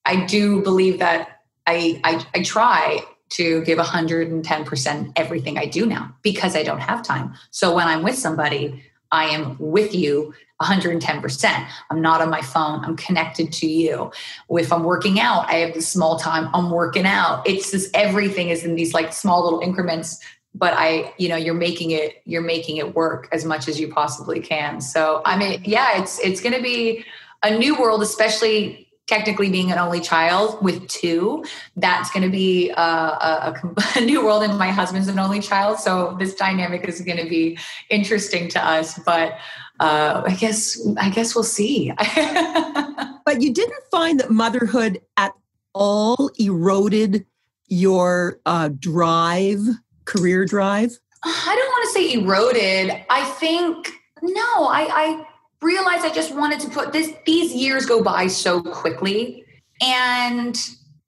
I 0.05 0.25
do 0.25 0.61
believe 0.63 0.97
that 0.99 1.41
I, 1.67 2.01
I, 2.03 2.25
I 2.33 2.41
try 2.43 3.01
to 3.29 3.63
give 3.65 3.77
110% 3.77 5.11
everything 5.15 5.57
I 5.57 5.65
do 5.65 5.85
now 5.85 6.15
because 6.21 6.55
I 6.55 6.63
don't 6.63 6.79
have 6.79 7.03
time. 7.03 7.33
So 7.51 7.75
when 7.75 7.87
I'm 7.87 8.03
with 8.03 8.17
somebody, 8.17 8.83
I 9.11 9.25
am 9.25 9.57
with 9.59 9.93
you 9.93 10.33
110%. 10.61 11.67
I'm 11.89 12.01
not 12.01 12.21
on 12.21 12.29
my 12.29 12.41
phone. 12.41 12.83
I'm 12.85 12.95
connected 12.95 13.51
to 13.53 13.67
you. 13.67 14.11
If 14.49 14.71
I'm 14.71 14.83
working 14.83 15.19
out, 15.19 15.49
I 15.49 15.55
have 15.55 15.73
this 15.73 15.87
small 15.87 16.17
time. 16.17 16.49
I'm 16.53 16.71
working 16.71 17.05
out. 17.05 17.47
It's 17.47 17.71
just 17.71 17.95
everything 17.95 18.49
is 18.49 18.63
in 18.63 18.75
these 18.75 18.93
like 18.93 19.11
small 19.11 19.43
little 19.43 19.59
increments. 19.59 20.19
But 20.53 20.73
I, 20.77 21.13
you 21.17 21.27
know, 21.27 21.35
you're 21.35 21.53
making 21.53 21.91
it, 21.91 22.21
you're 22.23 22.41
making 22.41 22.77
it 22.77 22.95
work 22.95 23.27
as 23.33 23.43
much 23.43 23.67
as 23.67 23.79
you 23.79 23.89
possibly 23.89 24.39
can. 24.39 24.79
So 24.79 25.21
I 25.25 25.37
mean, 25.37 25.61
yeah, 25.65 26.01
it's 26.01 26.17
it's 26.19 26.39
gonna 26.39 26.61
be 26.61 27.03
a 27.43 27.57
new 27.57 27.77
world, 27.77 28.01
especially 28.01 28.85
technically 29.07 29.49
being 29.49 29.71
an 29.71 29.77
only 29.77 29.99
child 29.99 30.63
with 30.63 30.87
two 30.87 31.45
that's 31.75 32.09
going 32.09 32.23
to 32.23 32.29
be 32.29 32.71
uh, 32.75 32.81
a, 32.81 33.53
a, 33.63 33.83
a, 33.97 34.01
new 34.01 34.25
world 34.25 34.41
and 34.41 34.57
my 34.57 34.69
husband's 34.69 35.07
an 35.07 35.19
only 35.19 35.39
child 35.39 35.77
so 35.77 36.15
this 36.19 36.33
dynamic 36.33 36.87
is 36.87 37.01
going 37.01 37.17
to 37.17 37.29
be 37.29 37.57
interesting 37.89 38.49
to 38.49 38.65
us 38.65 38.97
but 39.05 39.37
uh, 39.79 40.23
I 40.25 40.33
guess 40.35 40.79
I 40.97 41.09
guess 41.09 41.35
we'll 41.35 41.43
see. 41.43 41.91
but 43.25 43.41
you 43.41 43.53
didn't 43.53 43.83
find 43.91 44.19
that 44.19 44.29
motherhood 44.29 45.01
at 45.17 45.33
all 45.73 46.29
eroded 46.39 47.25
your 47.67 48.39
uh, 48.45 48.69
drive, 48.79 49.59
career 50.05 50.45
drive. 50.45 50.97
I 51.23 51.55
don't 51.55 51.67
want 51.67 51.89
to 51.89 51.93
say 51.93 52.13
eroded. 52.13 53.05
I 53.09 53.25
think 53.39 53.91
no. 54.21 54.67
I, 54.67 54.87
I 54.91 55.27
realized 55.61 56.05
I 56.05 56.13
just 56.13 56.33
wanted 56.33 56.59
to 56.61 56.69
put 56.69 56.93
this. 56.93 57.13
These 57.25 57.53
years 57.53 57.85
go 57.85 58.03
by 58.03 58.27
so 58.27 58.61
quickly, 58.61 59.43
and 59.81 60.57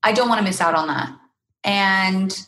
I 0.03 0.11
don't 0.11 0.27
want 0.27 0.39
to 0.39 0.43
miss 0.43 0.59
out 0.59 0.75
on 0.75 0.87
that. 0.87 1.15
And 1.63 2.47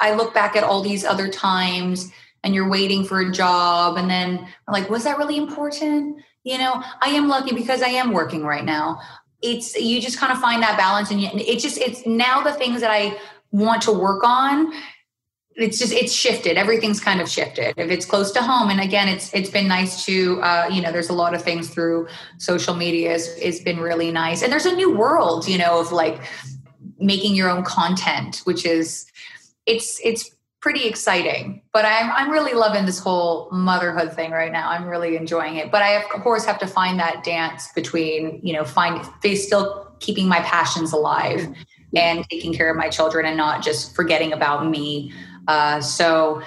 I 0.00 0.14
look 0.14 0.32
back 0.32 0.56
at 0.56 0.62
all 0.62 0.82
these 0.82 1.04
other 1.04 1.28
times 1.28 2.10
and 2.44 2.54
you're 2.54 2.68
waiting 2.68 3.04
for 3.04 3.20
a 3.20 3.30
job 3.30 3.96
and 3.96 4.08
then 4.08 4.46
like 4.70 4.88
was 4.88 5.04
that 5.04 5.18
really 5.18 5.36
important? 5.36 6.20
You 6.44 6.56
know 6.56 6.82
i 7.02 7.10
am 7.10 7.28
lucky 7.28 7.54
because 7.54 7.82
i 7.82 7.88
am 7.88 8.12
working 8.12 8.42
right 8.44 8.64
now. 8.64 9.00
It's 9.42 9.76
you 9.76 10.00
just 10.00 10.18
kind 10.18 10.32
of 10.32 10.38
find 10.38 10.62
that 10.62 10.76
balance 10.76 11.10
and 11.10 11.20
it 11.22 11.58
just 11.58 11.78
it's 11.78 12.06
now 12.06 12.42
the 12.42 12.52
things 12.52 12.80
that 12.80 12.90
i 12.90 13.16
want 13.50 13.82
to 13.82 13.92
work 13.92 14.24
on 14.24 14.72
it's 15.58 15.78
just 15.78 15.92
it's 15.92 16.12
shifted. 16.12 16.56
Everything's 16.56 17.00
kind 17.00 17.20
of 17.20 17.28
shifted. 17.28 17.74
If 17.76 17.90
it's 17.90 18.06
close 18.06 18.30
to 18.32 18.42
home 18.42 18.70
and 18.70 18.80
again 18.80 19.08
it's 19.08 19.34
it's 19.34 19.50
been 19.50 19.66
nice 19.66 20.04
to 20.06 20.40
uh, 20.40 20.68
you 20.70 20.80
know 20.80 20.92
there's 20.92 21.10
a 21.10 21.14
lot 21.14 21.34
of 21.34 21.42
things 21.42 21.68
through 21.68 22.06
social 22.38 22.74
media 22.74 23.14
it's, 23.14 23.28
it's 23.38 23.60
been 23.60 23.80
really 23.80 24.10
nice. 24.12 24.42
And 24.42 24.52
there's 24.52 24.66
a 24.66 24.74
new 24.74 24.96
world 24.96 25.48
you 25.48 25.58
know 25.58 25.80
of 25.80 25.92
like 25.92 26.22
making 26.98 27.34
your 27.34 27.50
own 27.50 27.64
content 27.64 28.42
which 28.44 28.64
is 28.64 29.06
it's 29.66 30.00
it's 30.04 30.30
pretty 30.68 30.86
exciting. 30.86 31.62
But 31.72 31.86
I'm 31.86 32.10
I'm 32.10 32.30
really 32.30 32.52
loving 32.52 32.84
this 32.84 32.98
whole 32.98 33.48
motherhood 33.50 34.12
thing 34.12 34.32
right 34.32 34.52
now. 34.52 34.68
I'm 34.68 34.84
really 34.84 35.16
enjoying 35.16 35.56
it. 35.56 35.70
But 35.70 35.80
I 35.80 35.94
of 35.94 36.10
course 36.22 36.44
have 36.44 36.58
to 36.58 36.66
find 36.66 37.00
that 37.00 37.24
dance 37.24 37.72
between, 37.72 38.38
you 38.42 38.52
know, 38.52 38.64
find 38.64 39.02
still 39.34 39.90
keeping 40.00 40.28
my 40.28 40.40
passions 40.40 40.92
alive 40.92 41.48
and 41.96 42.22
taking 42.28 42.52
care 42.52 42.70
of 42.70 42.76
my 42.76 42.90
children 42.90 43.24
and 43.24 43.34
not 43.34 43.64
just 43.64 43.96
forgetting 43.96 44.34
about 44.34 44.68
me. 44.68 45.10
Uh, 45.46 45.80
so 45.80 46.42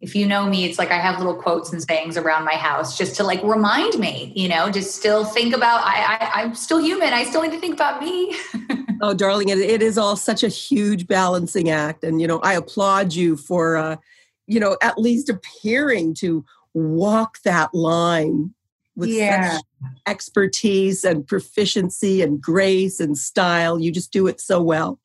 if 0.00 0.16
you 0.16 0.26
know 0.26 0.46
me, 0.46 0.64
it's 0.64 0.78
like 0.78 0.90
I 0.90 0.98
have 0.98 1.18
little 1.18 1.34
quotes 1.34 1.70
and 1.70 1.82
sayings 1.82 2.16
around 2.16 2.46
my 2.46 2.54
house 2.54 2.96
just 2.96 3.14
to 3.16 3.24
like 3.24 3.42
remind 3.42 3.98
me, 3.98 4.32
you 4.34 4.48
know, 4.48 4.70
just 4.70 4.96
still 4.96 5.26
think 5.26 5.54
about 5.54 5.82
I, 5.84 6.30
I 6.32 6.40
I'm 6.40 6.54
still 6.54 6.78
human. 6.78 7.12
I 7.12 7.24
still 7.24 7.42
need 7.42 7.52
to 7.52 7.60
think 7.60 7.74
about 7.74 8.00
me. 8.00 8.34
oh, 9.00 9.14
darling, 9.14 9.48
it, 9.48 9.58
it 9.58 9.82
is 9.82 9.98
all 9.98 10.16
such 10.16 10.42
a 10.42 10.48
huge 10.48 11.06
balancing 11.06 11.70
act, 11.70 12.04
and 12.04 12.20
you 12.20 12.26
know, 12.26 12.40
I 12.40 12.54
applaud 12.54 13.12
you 13.14 13.36
for, 13.36 13.76
uh, 13.76 13.96
you 14.46 14.60
know, 14.60 14.76
at 14.82 14.98
least 14.98 15.28
appearing 15.28 16.14
to 16.14 16.44
walk 16.74 17.38
that 17.42 17.74
line 17.74 18.52
with 18.96 19.10
yeah. 19.10 19.52
such 19.52 19.62
expertise 20.06 21.04
and 21.04 21.26
proficiency 21.26 22.22
and 22.22 22.40
grace 22.40 22.98
and 22.98 23.16
style. 23.16 23.78
You 23.78 23.92
just 23.92 24.10
do 24.10 24.26
it 24.26 24.40
so 24.40 24.62
well. 24.62 24.98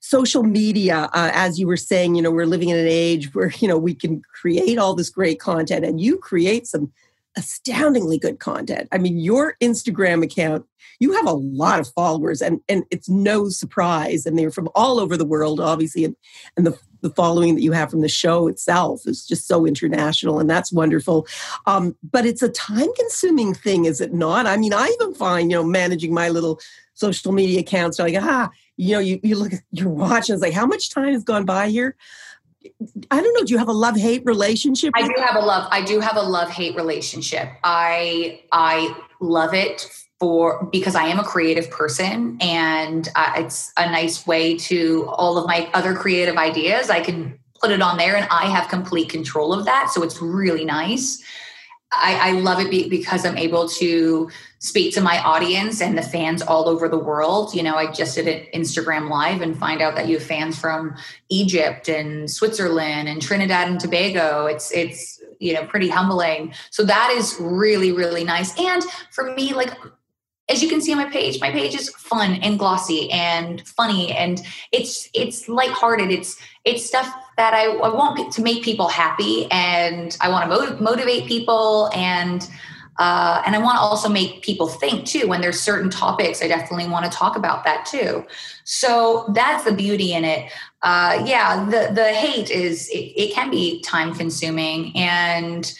Social 0.00 0.42
media, 0.42 1.08
uh, 1.12 1.30
as 1.32 1.58
you 1.58 1.66
were 1.66 1.76
saying, 1.76 2.16
you 2.16 2.22
know, 2.22 2.30
we're 2.30 2.46
living 2.46 2.70
in 2.70 2.76
an 2.76 2.88
age 2.88 3.34
where, 3.34 3.52
you 3.58 3.68
know, 3.68 3.78
we 3.78 3.94
can 3.94 4.20
create 4.22 4.78
all 4.78 4.94
this 4.94 5.10
great 5.10 5.38
content 5.38 5.84
and 5.84 6.00
you 6.00 6.18
create 6.18 6.66
some 6.66 6.92
astoundingly 7.36 8.18
good 8.18 8.40
content. 8.40 8.88
I 8.92 8.98
mean, 8.98 9.18
your 9.18 9.56
Instagram 9.60 10.24
account, 10.24 10.66
you 10.98 11.12
have 11.12 11.26
a 11.26 11.32
lot 11.32 11.80
of 11.80 11.88
followers 11.92 12.40
and, 12.40 12.60
and 12.68 12.84
it's 12.90 13.08
no 13.08 13.48
surprise. 13.48 14.26
And 14.26 14.38
they're 14.38 14.50
from 14.50 14.68
all 14.74 14.98
over 14.98 15.16
the 15.16 15.24
world, 15.24 15.60
obviously. 15.60 16.04
And, 16.04 16.16
and 16.56 16.66
the, 16.66 16.78
the 17.02 17.10
following 17.10 17.54
that 17.54 17.62
you 17.62 17.72
have 17.72 17.90
from 17.90 18.00
the 18.00 18.08
show 18.08 18.48
itself 18.48 19.02
is 19.06 19.26
just 19.26 19.46
so 19.46 19.66
international 19.66 20.38
and 20.38 20.48
that's 20.48 20.72
wonderful. 20.72 21.26
Um, 21.66 21.96
but 22.10 22.26
it's 22.26 22.42
a 22.42 22.48
time 22.48 22.92
consuming 22.96 23.54
thing, 23.54 23.84
is 23.84 24.00
it 24.00 24.12
not? 24.12 24.46
I 24.46 24.56
mean, 24.56 24.72
I 24.72 24.86
even 25.00 25.14
find, 25.14 25.50
you 25.50 25.56
know, 25.56 25.64
managing 25.64 26.14
my 26.14 26.28
little 26.28 26.60
social 26.94 27.32
media 27.32 27.60
accounts, 27.60 27.98
like, 27.98 28.16
ah, 28.18 28.50
you 28.76 28.94
know, 28.94 29.00
you, 29.00 29.20
you 29.22 29.36
look 29.36 29.52
at 29.52 29.60
your 29.70 29.88
watch 29.88 30.28
and 30.28 30.34
it's 30.34 30.42
like, 30.42 30.54
how 30.54 30.66
much 30.66 30.90
time 30.90 31.12
has 31.12 31.24
gone 31.24 31.44
by 31.44 31.68
here? 31.68 31.96
I 33.10 33.20
don't 33.20 33.32
know. 33.34 33.44
Do 33.44 33.52
you 33.52 33.58
have 33.58 33.68
a 33.68 33.72
love 33.72 33.96
hate 33.96 34.22
relationship? 34.24 34.92
I 34.96 35.02
do 35.02 35.14
have 35.24 35.36
a 35.36 35.46
love. 35.46 35.68
I 35.70 35.84
do 35.84 36.00
have 36.00 36.16
a 36.16 36.22
love 36.22 36.50
hate 36.50 36.74
relationship. 36.74 37.48
I 37.62 38.42
I 38.50 38.96
love 39.20 39.54
it 39.54 39.88
for 40.18 40.66
because 40.72 40.94
I 40.94 41.04
am 41.04 41.18
a 41.18 41.24
creative 41.24 41.70
person 41.70 42.38
and 42.40 43.08
uh, 43.14 43.32
it's 43.36 43.72
a 43.76 43.90
nice 43.90 44.26
way 44.26 44.56
to 44.56 45.06
all 45.08 45.36
of 45.36 45.46
my 45.46 45.68
other 45.74 45.94
creative 45.94 46.36
ideas. 46.36 46.88
I 46.88 47.00
can 47.00 47.38
put 47.60 47.70
it 47.70 47.82
on 47.82 47.98
there 47.98 48.16
and 48.16 48.26
I 48.30 48.46
have 48.46 48.68
complete 48.68 49.08
control 49.08 49.52
of 49.52 49.64
that. 49.66 49.90
So 49.90 50.02
it's 50.02 50.20
really 50.20 50.64
nice. 50.64 51.22
I, 51.92 52.30
I 52.30 52.32
love 52.32 52.60
it 52.60 52.70
be, 52.70 52.88
because 52.88 53.24
I'm 53.24 53.38
able 53.38 53.68
to 53.68 54.30
speak 54.58 54.92
to 54.94 55.00
my 55.00 55.22
audience 55.22 55.80
and 55.80 55.96
the 55.96 56.02
fans 56.02 56.42
all 56.42 56.68
over 56.68 56.88
the 56.88 56.98
world. 56.98 57.54
You 57.54 57.62
know, 57.62 57.76
I 57.76 57.92
just 57.92 58.16
did 58.16 58.26
an 58.26 58.46
Instagram 58.54 59.08
live 59.08 59.40
and 59.40 59.56
find 59.56 59.80
out 59.80 59.94
that 59.96 60.08
you 60.08 60.18
have 60.18 60.26
fans 60.26 60.58
from 60.58 60.96
Egypt 61.28 61.88
and 61.88 62.30
Switzerland 62.30 63.08
and 63.08 63.22
Trinidad 63.22 63.68
and 63.68 63.78
Tobago. 63.78 64.46
It's 64.46 64.72
it's 64.72 65.22
you 65.38 65.54
know 65.54 65.64
pretty 65.66 65.88
humbling. 65.88 66.52
So 66.70 66.84
that 66.84 67.14
is 67.16 67.36
really 67.38 67.92
really 67.92 68.24
nice. 68.24 68.58
And 68.58 68.82
for 69.12 69.32
me, 69.34 69.54
like 69.54 69.70
as 70.48 70.62
you 70.62 70.68
can 70.68 70.80
see 70.80 70.92
on 70.92 70.98
my 70.98 71.10
page, 71.10 71.40
my 71.40 71.50
page 71.50 71.74
is 71.74 71.88
fun 71.90 72.34
and 72.42 72.58
glossy 72.58 73.10
and 73.10 73.66
funny 73.66 74.12
and 74.12 74.42
it's 74.72 75.08
it's 75.12 75.48
lighthearted. 75.48 76.10
It's 76.10 76.38
it's 76.64 76.86
stuff 76.86 77.12
that 77.36 77.52
I, 77.52 77.66
I 77.66 77.88
want 77.88 78.32
to 78.32 78.42
make 78.42 78.62
people 78.62 78.88
happy 78.88 79.46
and 79.50 80.16
I 80.20 80.28
want 80.28 80.48
to 80.48 80.56
motiv- 80.56 80.80
motivate 80.80 81.26
people 81.26 81.90
and 81.94 82.48
uh, 82.98 83.42
and 83.44 83.54
I 83.54 83.58
want 83.58 83.76
to 83.76 83.80
also 83.80 84.08
make 84.08 84.42
people 84.42 84.68
think 84.68 85.04
too. 85.04 85.26
When 85.26 85.40
there's 85.42 85.60
certain 85.60 85.90
topics, 85.90 86.42
I 86.42 86.48
definitely 86.48 86.88
want 86.88 87.04
to 87.04 87.10
talk 87.10 87.36
about 87.36 87.64
that 87.64 87.84
too. 87.84 88.24
So 88.64 89.30
that's 89.34 89.64
the 89.64 89.72
beauty 89.72 90.14
in 90.14 90.24
it. 90.24 90.50
Uh, 90.82 91.22
yeah, 91.26 91.64
the 91.64 91.92
the 91.92 92.14
hate 92.14 92.50
is 92.50 92.88
it, 92.90 93.12
it 93.16 93.34
can 93.34 93.50
be 93.50 93.82
time 93.82 94.14
consuming 94.14 94.96
and 94.96 95.72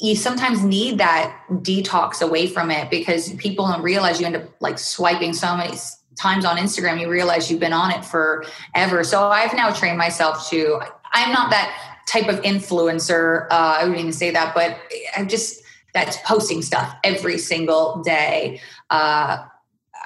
you 0.00 0.14
sometimes 0.14 0.62
need 0.62 0.98
that 0.98 1.36
detox 1.50 2.22
away 2.22 2.46
from 2.46 2.70
it 2.70 2.90
because 2.90 3.32
people 3.34 3.66
don't 3.66 3.82
realize 3.82 4.20
you 4.20 4.26
end 4.26 4.36
up 4.36 4.48
like 4.60 4.78
swiping 4.78 5.32
so 5.32 5.56
many 5.56 5.76
times 6.16 6.44
on 6.44 6.56
Instagram, 6.56 7.00
you 7.00 7.08
realize 7.08 7.50
you've 7.50 7.60
been 7.60 7.72
on 7.72 7.90
it 7.90 8.04
forever. 8.04 9.04
So 9.04 9.28
I've 9.28 9.54
now 9.54 9.72
trained 9.72 9.98
myself 9.98 10.48
to, 10.50 10.80
I'm 11.12 11.32
not 11.32 11.50
that 11.50 11.96
type 12.06 12.28
of 12.28 12.40
influencer. 12.42 13.46
Uh, 13.50 13.78
I 13.78 13.84
wouldn't 13.84 14.00
even 14.00 14.12
say 14.12 14.30
that, 14.30 14.54
but 14.54 14.78
I'm 15.16 15.28
just, 15.28 15.62
that's 15.94 16.16
posting 16.24 16.62
stuff 16.62 16.94
every 17.04 17.38
single 17.38 18.02
day. 18.02 18.60
Uh, 18.90 19.38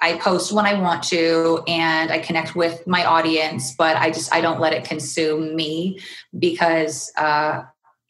I 0.01 0.19
post 0.19 0.53
when 0.53 0.67
I 0.67 0.81
want 0.81 1.03
to 1.05 1.63
and 1.67 2.11
I 2.11 2.19
connect 2.19 2.55
with 2.57 2.87
my 2.87 3.05
audience, 3.05 3.75
but 3.75 3.97
I 3.97 4.11
just, 4.11 4.35
I 4.35 4.41
don't 4.41 4.61
let 4.61 4.73
it 4.73 4.85
consume 4.85 5.55
me 5.55 5.99
because, 6.39 7.13
uh, 7.17 7.63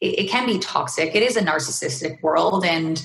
it, 0.03 0.25
it 0.25 0.29
can 0.29 0.45
be 0.45 0.59
toxic. 0.59 1.15
It 1.15 1.23
is 1.23 1.37
a 1.37 1.41
narcissistic 1.41 2.21
world 2.21 2.65
and 2.65 3.03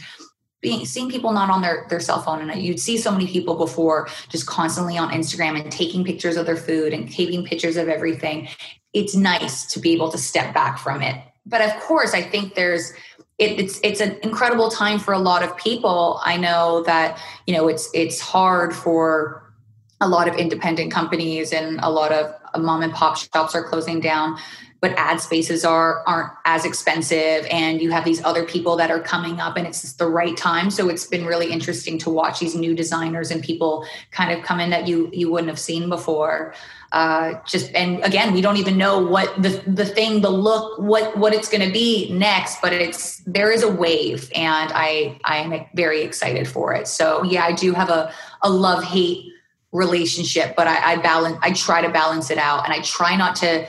being 0.61 0.85
seeing 0.85 1.09
people 1.09 1.33
not 1.33 1.49
on 1.49 1.63
their 1.63 1.87
their 1.89 2.01
cell 2.01 2.21
phone 2.21 2.51
and 2.51 2.61
you'd 2.61 2.81
see 2.81 2.99
so 2.99 3.13
many 3.13 3.29
people 3.29 3.55
before 3.55 4.09
just 4.29 4.47
constantly 4.47 4.99
on 4.99 5.11
Instagram 5.11 5.61
and 5.61 5.71
taking 5.71 6.05
pictures 6.05 6.37
of 6.37 6.47
their 6.47 6.57
food 6.57 6.93
and 6.93 7.11
taking 7.11 7.45
pictures 7.45 7.77
of 7.77 7.89
everything. 7.89 8.49
It's 8.93 9.15
nice 9.15 9.67
to 9.67 9.79
be 9.79 9.93
able 9.93 10.11
to 10.11 10.19
step 10.19 10.53
back 10.53 10.79
from 10.79 11.01
it. 11.01 11.23
But 11.47 11.61
of 11.61 11.73
course 11.81 12.13
I 12.13 12.23
think 12.23 12.57
there's 12.57 12.93
it, 13.39 13.61
it's 13.61 13.79
it's 13.85 14.01
an 14.01 14.19
incredible 14.25 14.69
time 14.69 14.99
for 14.99 15.15
a 15.15 15.19
lot 15.21 15.45
of 15.45 15.57
people. 15.57 16.21
I 16.25 16.37
know 16.37 16.83
that 16.87 17.21
you 17.47 17.55
know 17.55 17.69
it's 17.69 17.89
it's 17.95 18.19
hard 18.19 18.75
for 18.75 19.45
a 20.01 20.09
lot 20.09 20.27
of 20.27 20.35
independent 20.35 20.93
companies 20.93 21.53
and 21.53 21.79
a 21.83 21.91
lot 21.91 22.11
of 22.11 22.35
mom 22.61 22.83
and 22.83 22.93
pop 22.93 23.17
shops 23.17 23.55
are 23.55 23.63
closing 23.63 24.01
down 24.01 24.39
but 24.81 24.93
ad 24.93 25.21
spaces 25.21 25.65
are 25.65 26.03
aren't 26.07 26.33
as 26.45 26.65
expensive 26.65 27.47
and 27.51 27.83
you 27.83 27.91
have 27.91 28.05
these 28.05 28.23
other 28.25 28.45
people 28.45 28.77
that 28.77 28.91
are 28.91 29.01
coming 29.01 29.41
up 29.41 29.57
and 29.57 29.67
it's 29.67 29.81
just 29.81 29.99
the 29.99 30.07
right 30.07 30.37
time. 30.37 30.71
So 30.71 30.89
it's 30.89 31.07
been 31.07 31.27
really 31.27 31.51
interesting 31.51 31.99
to 31.99 32.11
watch 32.11 32.39
these 32.39 32.55
new 32.55 32.75
designers 32.75 33.31
and 33.31 33.43
people 33.43 33.85
kind 34.13 34.37
of 34.37 34.45
come 34.45 34.61
in 34.61 34.71
that 34.71 34.87
you 34.87 35.11
you 35.13 35.31
wouldn't 35.33 35.49
have 35.49 35.59
seen 35.59 35.89
before. 35.89 36.55
Uh, 36.93 37.35
just 37.45 37.75
and 37.75 38.03
again 38.05 38.33
we 38.33 38.41
don't 38.41 38.57
even 38.57 38.79
know 38.79 39.05
what 39.05 39.43
the 39.43 39.63
the 39.67 39.85
thing 39.85 40.21
the 40.21 40.31
look 40.31 40.79
what 40.79 41.17
what 41.19 41.35
it's 41.35 41.49
going 41.49 41.67
to 41.67 41.73
be 41.73 42.11
next 42.11 42.63
but 42.63 42.73
it's 42.73 43.19
there 43.27 43.51
is 43.51 43.63
a 43.63 43.71
wave 43.71 44.31
and 44.35 44.73
i 44.75 45.19
i 45.25 45.37
am 45.37 45.67
very 45.75 46.03
excited 46.03 46.49
for 46.49 46.73
it. 46.73 46.87
So 46.89 47.25
yeah 47.25 47.45
i 47.45 47.53
do 47.53 47.73
have 47.73 47.91
a 47.91 48.13
a 48.43 48.49
love 48.49 48.85
hate 48.85 49.33
relationship 49.71 50.57
but 50.57 50.67
i 50.67 50.93
i 50.93 50.97
balance 50.97 51.37
i 51.43 51.53
try 51.53 51.83
to 51.83 51.91
balance 51.91 52.31
it 52.31 52.39
out 52.39 52.65
and 52.65 52.73
i 52.73 52.81
try 52.81 53.15
not 53.17 53.37
to 53.37 53.67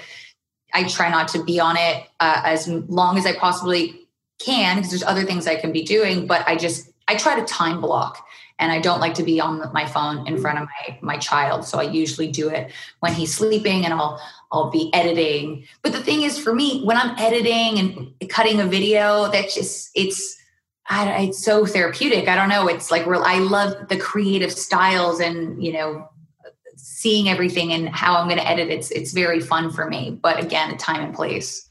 I 0.73 0.83
try 0.83 1.09
not 1.09 1.27
to 1.29 1.43
be 1.43 1.59
on 1.59 1.77
it 1.77 2.05
uh, 2.19 2.41
as 2.43 2.67
long 2.67 3.17
as 3.17 3.25
I 3.25 3.35
possibly 3.35 4.07
can 4.39 4.77
because 4.77 4.91
there's 4.91 5.03
other 5.03 5.23
things 5.23 5.47
I 5.47 5.55
can 5.55 5.71
be 5.71 5.83
doing. 5.83 6.27
But 6.27 6.47
I 6.47 6.55
just 6.55 6.89
I 7.07 7.15
try 7.15 7.39
to 7.39 7.45
time 7.45 7.81
block, 7.81 8.25
and 8.59 8.71
I 8.71 8.79
don't 8.79 8.99
like 8.99 9.13
to 9.15 9.23
be 9.23 9.39
on 9.41 9.71
my 9.73 9.85
phone 9.85 10.27
in 10.27 10.37
front 10.37 10.59
of 10.59 10.67
my 10.67 10.99
my 11.01 11.17
child. 11.17 11.65
So 11.65 11.79
I 11.79 11.83
usually 11.83 12.31
do 12.31 12.49
it 12.49 12.71
when 12.99 13.13
he's 13.13 13.33
sleeping, 13.33 13.85
and 13.85 13.93
I'll 13.93 14.21
I'll 14.51 14.69
be 14.69 14.93
editing. 14.93 15.65
But 15.81 15.93
the 15.93 16.01
thing 16.01 16.23
is, 16.23 16.39
for 16.39 16.53
me, 16.53 16.83
when 16.83 16.97
I'm 16.97 17.17
editing 17.17 17.79
and 17.79 18.29
cutting 18.29 18.59
a 18.59 18.65
video, 18.65 19.29
that 19.31 19.49
just 19.49 19.91
it's. 19.95 20.37
I, 20.91 21.25
it's 21.25 21.45
so 21.45 21.67
therapeutic. 21.67 22.27
I 22.27 22.35
don't 22.35 22.49
know. 22.49 22.67
It's 22.67 22.89
like 22.89 23.05
real. 23.05 23.21
I 23.23 23.37
love 23.37 23.89
the 23.89 23.97
creative 23.97 24.51
styles 24.51 25.19
and 25.19 25.63
you 25.63 25.71
know 25.71 26.09
seeing 26.81 27.29
everything 27.29 27.73
and 27.73 27.89
how 27.89 28.15
I'm 28.15 28.27
going 28.27 28.39
to 28.39 28.47
edit 28.47 28.69
it's 28.69 28.91
it's 28.91 29.11
very 29.13 29.39
fun 29.39 29.71
for 29.71 29.89
me. 29.89 30.17
But 30.21 30.39
again, 30.39 30.77
time 30.77 31.01
and 31.01 31.13
place. 31.13 31.69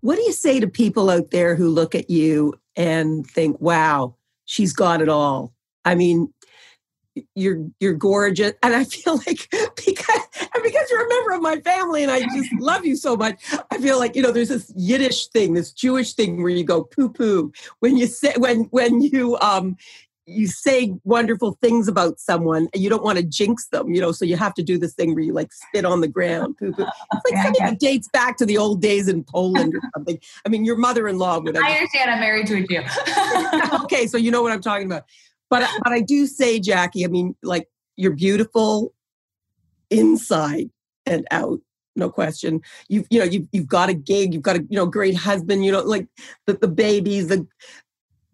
What 0.00 0.16
do 0.16 0.22
you 0.22 0.32
say 0.32 0.60
to 0.60 0.68
people 0.68 1.10
out 1.10 1.30
there 1.32 1.56
who 1.56 1.68
look 1.68 1.94
at 1.94 2.10
you 2.10 2.54
and 2.76 3.26
think, 3.26 3.60
"Wow, 3.60 4.16
she's 4.44 4.72
got 4.72 5.02
it 5.02 5.08
all"? 5.08 5.52
I 5.84 5.94
mean, 5.94 6.32
you're 7.34 7.66
you're 7.80 7.94
gorgeous 7.94 8.52
and 8.62 8.74
i 8.74 8.84
feel 8.84 9.16
like 9.26 9.48
because 9.86 10.20
and 10.40 10.62
because 10.62 10.90
you're 10.90 11.06
a 11.06 11.08
member 11.08 11.32
of 11.32 11.42
my 11.42 11.60
family 11.60 12.02
and 12.02 12.10
i 12.10 12.20
just 12.20 12.52
love 12.58 12.84
you 12.84 12.96
so 12.96 13.16
much 13.16 13.42
i 13.70 13.78
feel 13.78 13.98
like 13.98 14.14
you 14.16 14.22
know 14.22 14.30
there's 14.30 14.48
this 14.48 14.72
yiddish 14.76 15.26
thing 15.28 15.54
this 15.54 15.72
jewish 15.72 16.14
thing 16.14 16.42
where 16.42 16.52
you 16.52 16.64
go 16.64 16.84
poo 16.84 17.08
poo 17.08 17.52
when 17.80 17.96
you 17.96 18.06
say 18.06 18.34
when 18.36 18.64
when 18.70 19.00
you 19.00 19.36
um 19.38 19.76
you 20.26 20.48
say 20.48 20.92
wonderful 21.04 21.56
things 21.62 21.86
about 21.86 22.18
someone 22.18 22.68
and 22.74 22.82
you 22.82 22.90
don't 22.90 23.04
want 23.04 23.16
to 23.16 23.24
jinx 23.24 23.68
them, 23.68 23.94
you 23.94 24.00
know, 24.00 24.10
so 24.10 24.24
you 24.24 24.36
have 24.36 24.54
to 24.54 24.62
do 24.62 24.76
this 24.76 24.92
thing 24.92 25.14
where 25.14 25.22
you 25.22 25.32
like 25.32 25.52
spit 25.52 25.84
on 25.84 26.00
the 26.00 26.08
ground. 26.08 26.58
Poo 26.58 26.72
poo. 26.72 26.84
It's 27.12 27.30
like 27.30 27.44
something 27.44 27.64
that 27.64 27.78
dates 27.78 28.08
back 28.08 28.36
to 28.38 28.46
the 28.46 28.58
old 28.58 28.82
days 28.82 29.06
in 29.06 29.22
Poland 29.22 29.74
or 29.74 29.80
something. 29.94 30.18
I 30.44 30.48
mean, 30.48 30.64
your 30.64 30.76
mother 30.76 31.06
in 31.06 31.18
law 31.18 31.38
would. 31.38 31.56
I 31.56 31.74
understand. 31.74 32.10
I'm 32.10 32.18
married 32.18 32.48
to 32.48 32.56
a 32.56 32.66
Jew. 32.66 33.78
okay, 33.84 34.08
so 34.08 34.16
you 34.16 34.32
know 34.32 34.42
what 34.42 34.50
I'm 34.50 34.60
talking 34.60 34.86
about 34.86 35.04
but 35.50 35.68
but 35.82 35.92
I 35.92 36.00
do 36.00 36.26
say, 36.26 36.60
Jackie, 36.60 37.04
I 37.04 37.08
mean, 37.08 37.34
like 37.42 37.68
you're 37.96 38.14
beautiful 38.14 38.92
inside 39.90 40.70
and 41.06 41.26
out, 41.30 41.60
no 41.94 42.10
question. 42.10 42.60
You've 42.88 43.06
you 43.10 43.18
know 43.18 43.24
you've 43.24 43.48
you've 43.52 43.68
got 43.68 43.88
a 43.88 43.94
gig, 43.94 44.34
you've 44.34 44.42
got 44.42 44.56
a 44.56 44.62
you 44.68 44.76
know 44.76 44.86
great 44.86 45.16
husband, 45.16 45.64
you 45.64 45.72
know 45.72 45.82
like 45.82 46.06
the 46.46 46.54
the 46.54 46.68
babies, 46.68 47.28
the 47.28 47.46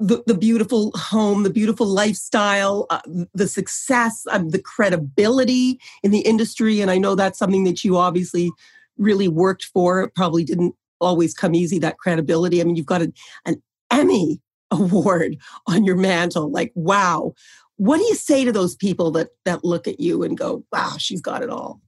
the, 0.01 0.21
the 0.27 0.35
beautiful 0.35 0.91
home, 0.97 1.45
the 1.45 1.51
beautiful 1.51 1.87
lifestyle, 1.87 2.87
uh, 2.91 3.01
the 3.35 3.47
success, 3.47 4.27
um, 4.33 4.49
the 4.49 4.59
credibility 4.59 5.79
in 6.03 6.11
the 6.11 6.21
industry, 6.21 6.81
and 6.81 6.91
I 6.91 6.99
know 6.99 7.15
that's 7.15 7.39
something 7.39 7.65
that 7.65 7.85
you 7.85 7.97
obviously 7.97 8.51
really 8.99 9.29
worked 9.29 9.67
for. 9.67 10.03
It 10.03 10.15
probably 10.15 10.45
didn't 10.45 10.75
always 11.01 11.35
come 11.35 11.55
easy 11.55 11.79
that 11.81 11.99
credibility. 11.99 12.61
I 12.61 12.65
mean, 12.65 12.77
you've 12.77 12.87
got 12.87 13.03
a, 13.03 13.13
an 13.45 13.63
Emmy 13.91 14.41
award 14.73 15.37
on 15.67 15.85
your 15.85 15.97
mantle. 15.97 16.51
Like, 16.51 16.73
wow. 16.75 17.35
What 17.77 17.99
do 17.99 18.05
you 18.05 18.15
say 18.15 18.45
to 18.45 18.53
those 18.53 18.77
people 18.77 19.11
that 19.13 19.29
that 19.45 19.65
look 19.65 19.89
at 19.89 19.99
you 19.99 20.23
and 20.23 20.37
go, 20.37 20.65
wow, 20.73 20.95
she's 20.99 21.21
got 21.21 21.43
it 21.43 21.51
all? 21.51 21.81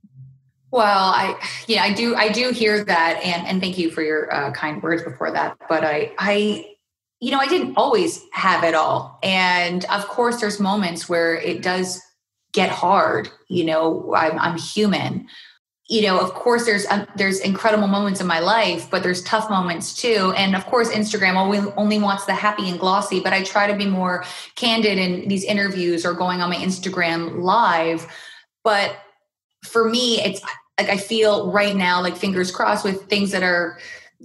Well, 0.70 1.12
I 1.14 1.38
yeah, 1.68 1.84
I 1.84 1.92
do 1.92 2.16
I 2.16 2.30
do 2.30 2.50
hear 2.50 2.84
that 2.84 3.20
and 3.22 3.46
and 3.46 3.60
thank 3.60 3.78
you 3.78 3.90
for 3.90 4.02
your 4.02 4.32
uh, 4.34 4.50
kind 4.50 4.82
words 4.82 5.02
before 5.04 5.30
that. 5.30 5.56
But 5.68 5.84
I 5.84 6.12
I 6.18 6.66
you 7.20 7.30
know, 7.30 7.38
I 7.38 7.46
didn't 7.46 7.76
always 7.76 8.22
have 8.32 8.64
it 8.64 8.74
all. 8.74 9.18
And 9.22 9.84
of 9.84 10.06
course 10.08 10.40
there's 10.40 10.58
moments 10.58 11.08
where 11.08 11.36
it 11.36 11.62
does 11.62 12.02
get 12.52 12.70
hard, 12.70 13.30
you 13.48 13.64
know, 13.64 14.14
I'm 14.16 14.38
I'm 14.38 14.58
human 14.58 15.28
you 15.94 16.02
know 16.02 16.18
of 16.18 16.34
course 16.34 16.64
there's 16.64 16.86
um, 16.86 17.06
there's 17.14 17.38
incredible 17.38 17.86
moments 17.86 18.20
in 18.20 18.26
my 18.26 18.40
life 18.40 18.90
but 18.90 19.04
there's 19.04 19.22
tough 19.22 19.48
moments 19.48 19.94
too. 19.94 20.34
And 20.36 20.56
of 20.56 20.66
course 20.66 20.90
instagram 20.90 21.36
only, 21.36 21.60
only 21.76 21.98
wants 22.00 22.24
the 22.24 22.34
happy 22.34 22.68
and 22.68 22.80
glossy 22.80 23.20
but 23.20 23.32
i 23.32 23.44
try 23.44 23.70
to 23.70 23.76
be 23.76 23.86
more 23.86 24.24
candid 24.56 24.98
in 24.98 25.28
these 25.28 25.44
interviews 25.44 26.04
or 26.04 26.12
going 26.12 26.40
on 26.40 26.50
my 26.50 26.56
instagram 26.56 27.42
live. 27.42 28.06
But 28.64 28.96
for 29.64 29.88
me 29.88 30.20
it's 30.20 30.42
like 30.78 30.88
i 30.88 30.96
feel 30.96 31.52
right 31.52 31.76
now 31.76 32.02
like 32.02 32.16
fingers 32.16 32.50
crossed 32.50 32.84
with 32.84 33.04
things 33.04 33.30
that 33.30 33.44
are 33.44 33.78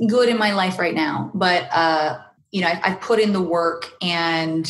good 0.07 0.27
in 0.27 0.39
my 0.39 0.53
life 0.53 0.79
right 0.79 0.95
now. 0.95 1.29
But 1.35 1.69
uh 1.71 2.19
you 2.51 2.61
know 2.61 2.67
I, 2.67 2.81
i've 2.83 3.01
put 3.01 3.19
in 3.19 3.31
the 3.31 3.41
work 3.41 3.91
and 4.01 4.65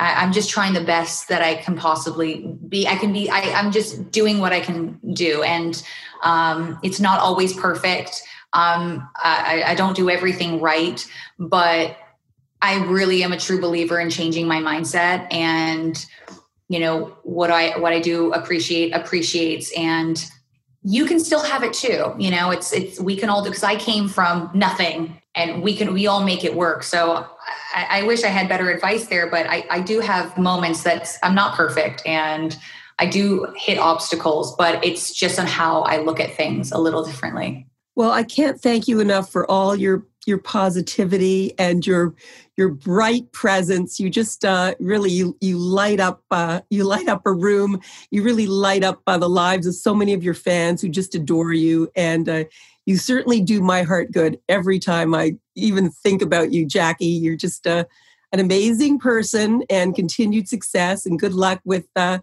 I, 0.00 0.24
am 0.24 0.32
just 0.32 0.50
trying 0.50 0.72
the 0.72 0.82
best 0.82 1.28
that 1.28 1.42
I 1.42 1.56
can 1.56 1.76
possibly 1.76 2.56
be. 2.68 2.88
I 2.88 2.96
can 2.96 3.12
be, 3.12 3.28
I, 3.28 3.40
am 3.40 3.70
just 3.70 4.10
doing 4.10 4.38
what 4.38 4.52
I 4.52 4.60
can 4.60 4.98
do. 5.12 5.42
And 5.42 5.80
um, 6.22 6.78
it's 6.82 7.00
not 7.00 7.20
always 7.20 7.52
perfect. 7.52 8.22
Um, 8.52 9.08
I, 9.16 9.62
I 9.66 9.74
don't 9.74 9.94
do 9.94 10.08
everything 10.08 10.60
right, 10.60 11.06
but 11.38 11.96
I 12.62 12.84
really 12.86 13.22
am 13.22 13.32
a 13.32 13.38
true 13.38 13.60
believer 13.60 14.00
in 14.00 14.10
changing 14.10 14.48
my 14.48 14.58
mindset 14.58 15.32
and 15.32 16.04
you 16.68 16.78
know 16.78 17.16
what 17.22 17.50
I 17.50 17.78
what 17.78 17.92
I 17.92 18.00
do 18.00 18.32
appreciate 18.32 18.92
appreciates 18.92 19.72
and 19.76 20.22
you 20.82 21.04
can 21.04 21.20
still 21.20 21.42
have 21.42 21.62
it 21.62 21.72
too. 21.72 22.14
You 22.18 22.30
know, 22.30 22.50
it's 22.50 22.72
it's 22.72 23.00
we 23.00 23.16
can 23.16 23.28
all 23.28 23.42
do 23.42 23.50
because 23.50 23.64
I 23.64 23.76
came 23.76 24.08
from 24.08 24.50
nothing 24.54 25.20
and 25.34 25.62
we 25.62 25.76
can 25.76 25.92
we 25.92 26.06
all 26.06 26.22
make 26.22 26.44
it 26.44 26.54
work. 26.54 26.82
So 26.82 27.26
I, 27.72 28.00
I 28.00 28.02
wish 28.02 28.24
I 28.24 28.28
had 28.28 28.48
better 28.48 28.70
advice 28.70 29.06
there, 29.06 29.28
but 29.28 29.46
I, 29.48 29.66
I 29.70 29.80
do 29.80 30.00
have 30.00 30.36
moments 30.36 30.82
that 30.84 31.16
I'm 31.22 31.34
not 31.34 31.56
perfect 31.56 32.02
and 32.06 32.56
I 32.98 33.06
do 33.06 33.46
hit 33.56 33.78
obstacles, 33.78 34.54
but 34.56 34.84
it's 34.84 35.14
just 35.14 35.38
on 35.38 35.46
how 35.46 35.82
I 35.82 36.02
look 36.02 36.20
at 36.20 36.34
things 36.34 36.70
a 36.70 36.78
little 36.78 37.02
differently. 37.02 37.66
Well, 37.96 38.10
I 38.10 38.22
can't 38.22 38.60
thank 38.60 38.88
you 38.88 39.00
enough 39.00 39.30
for 39.30 39.50
all 39.50 39.74
your 39.74 40.06
your 40.26 40.38
positivity 40.38 41.58
and 41.58 41.86
your 41.86 42.14
your 42.56 42.68
bright 42.68 43.32
presence. 43.32 43.98
You 43.98 44.10
just 44.10 44.44
uh, 44.44 44.74
really 44.78 45.10
you 45.10 45.36
you 45.40 45.56
light 45.58 45.98
up 45.98 46.22
uh, 46.30 46.60
you 46.70 46.84
light 46.84 47.08
up 47.08 47.22
a 47.26 47.32
room. 47.32 47.80
You 48.10 48.22
really 48.22 48.46
light 48.46 48.84
up 48.84 49.02
uh, 49.06 49.18
the 49.18 49.28
lives 49.28 49.66
of 49.66 49.74
so 49.74 49.94
many 49.94 50.12
of 50.12 50.22
your 50.22 50.34
fans 50.34 50.82
who 50.82 50.88
just 50.88 51.14
adore 51.14 51.52
you, 51.52 51.90
and 51.96 52.28
uh, 52.28 52.44
you 52.86 52.96
certainly 52.96 53.40
do 53.40 53.60
my 53.60 53.82
heart 53.82 54.12
good 54.12 54.40
every 54.48 54.78
time 54.78 55.14
I 55.14 55.36
even 55.54 55.90
think 55.90 56.22
about 56.22 56.52
you, 56.52 56.66
Jackie. 56.66 57.06
You're 57.06 57.36
just 57.36 57.66
uh, 57.66 57.84
an 58.32 58.40
amazing 58.40 58.98
person, 58.98 59.62
and 59.68 59.94
continued 59.94 60.48
success 60.48 61.06
and 61.06 61.18
good 61.18 61.34
luck 61.34 61.60
with 61.64 61.86
uh, 61.96 62.18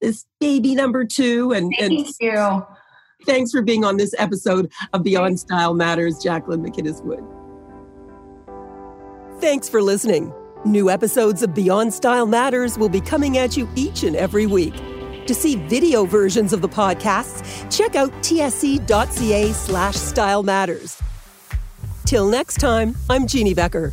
this 0.00 0.24
baby 0.40 0.74
number 0.74 1.04
two. 1.04 1.52
And 1.52 1.72
thank 1.78 2.06
and 2.06 2.14
you. 2.20 2.66
Thanks 3.26 3.50
for 3.50 3.62
being 3.62 3.84
on 3.84 3.96
this 3.96 4.14
episode 4.16 4.70
of 4.92 5.02
Beyond 5.02 5.40
Style 5.40 5.74
Matters, 5.74 6.22
Jacqueline 6.22 6.62
MacInnes 6.62 7.02
Wood. 7.02 7.24
Thanks 9.40 9.68
for 9.68 9.82
listening. 9.82 10.32
New 10.64 10.90
episodes 10.90 11.42
of 11.42 11.54
Beyond 11.54 11.92
Style 11.92 12.26
Matters 12.26 12.78
will 12.78 12.88
be 12.88 13.00
coming 13.00 13.38
at 13.38 13.56
you 13.56 13.68
each 13.74 14.02
and 14.02 14.16
every 14.16 14.46
week. 14.46 14.74
To 15.28 15.34
see 15.34 15.56
video 15.56 16.06
versions 16.06 16.54
of 16.54 16.62
the 16.62 16.70
podcasts, 16.70 17.44
check 17.70 17.96
out 17.96 18.10
tsc.ca 18.22 19.52
slash 19.52 19.94
style 19.94 20.42
matters. 20.42 21.02
Till 22.06 22.26
next 22.30 22.56
time, 22.56 22.96
I'm 23.10 23.26
Jeanne 23.26 23.54
Beker. 23.54 23.92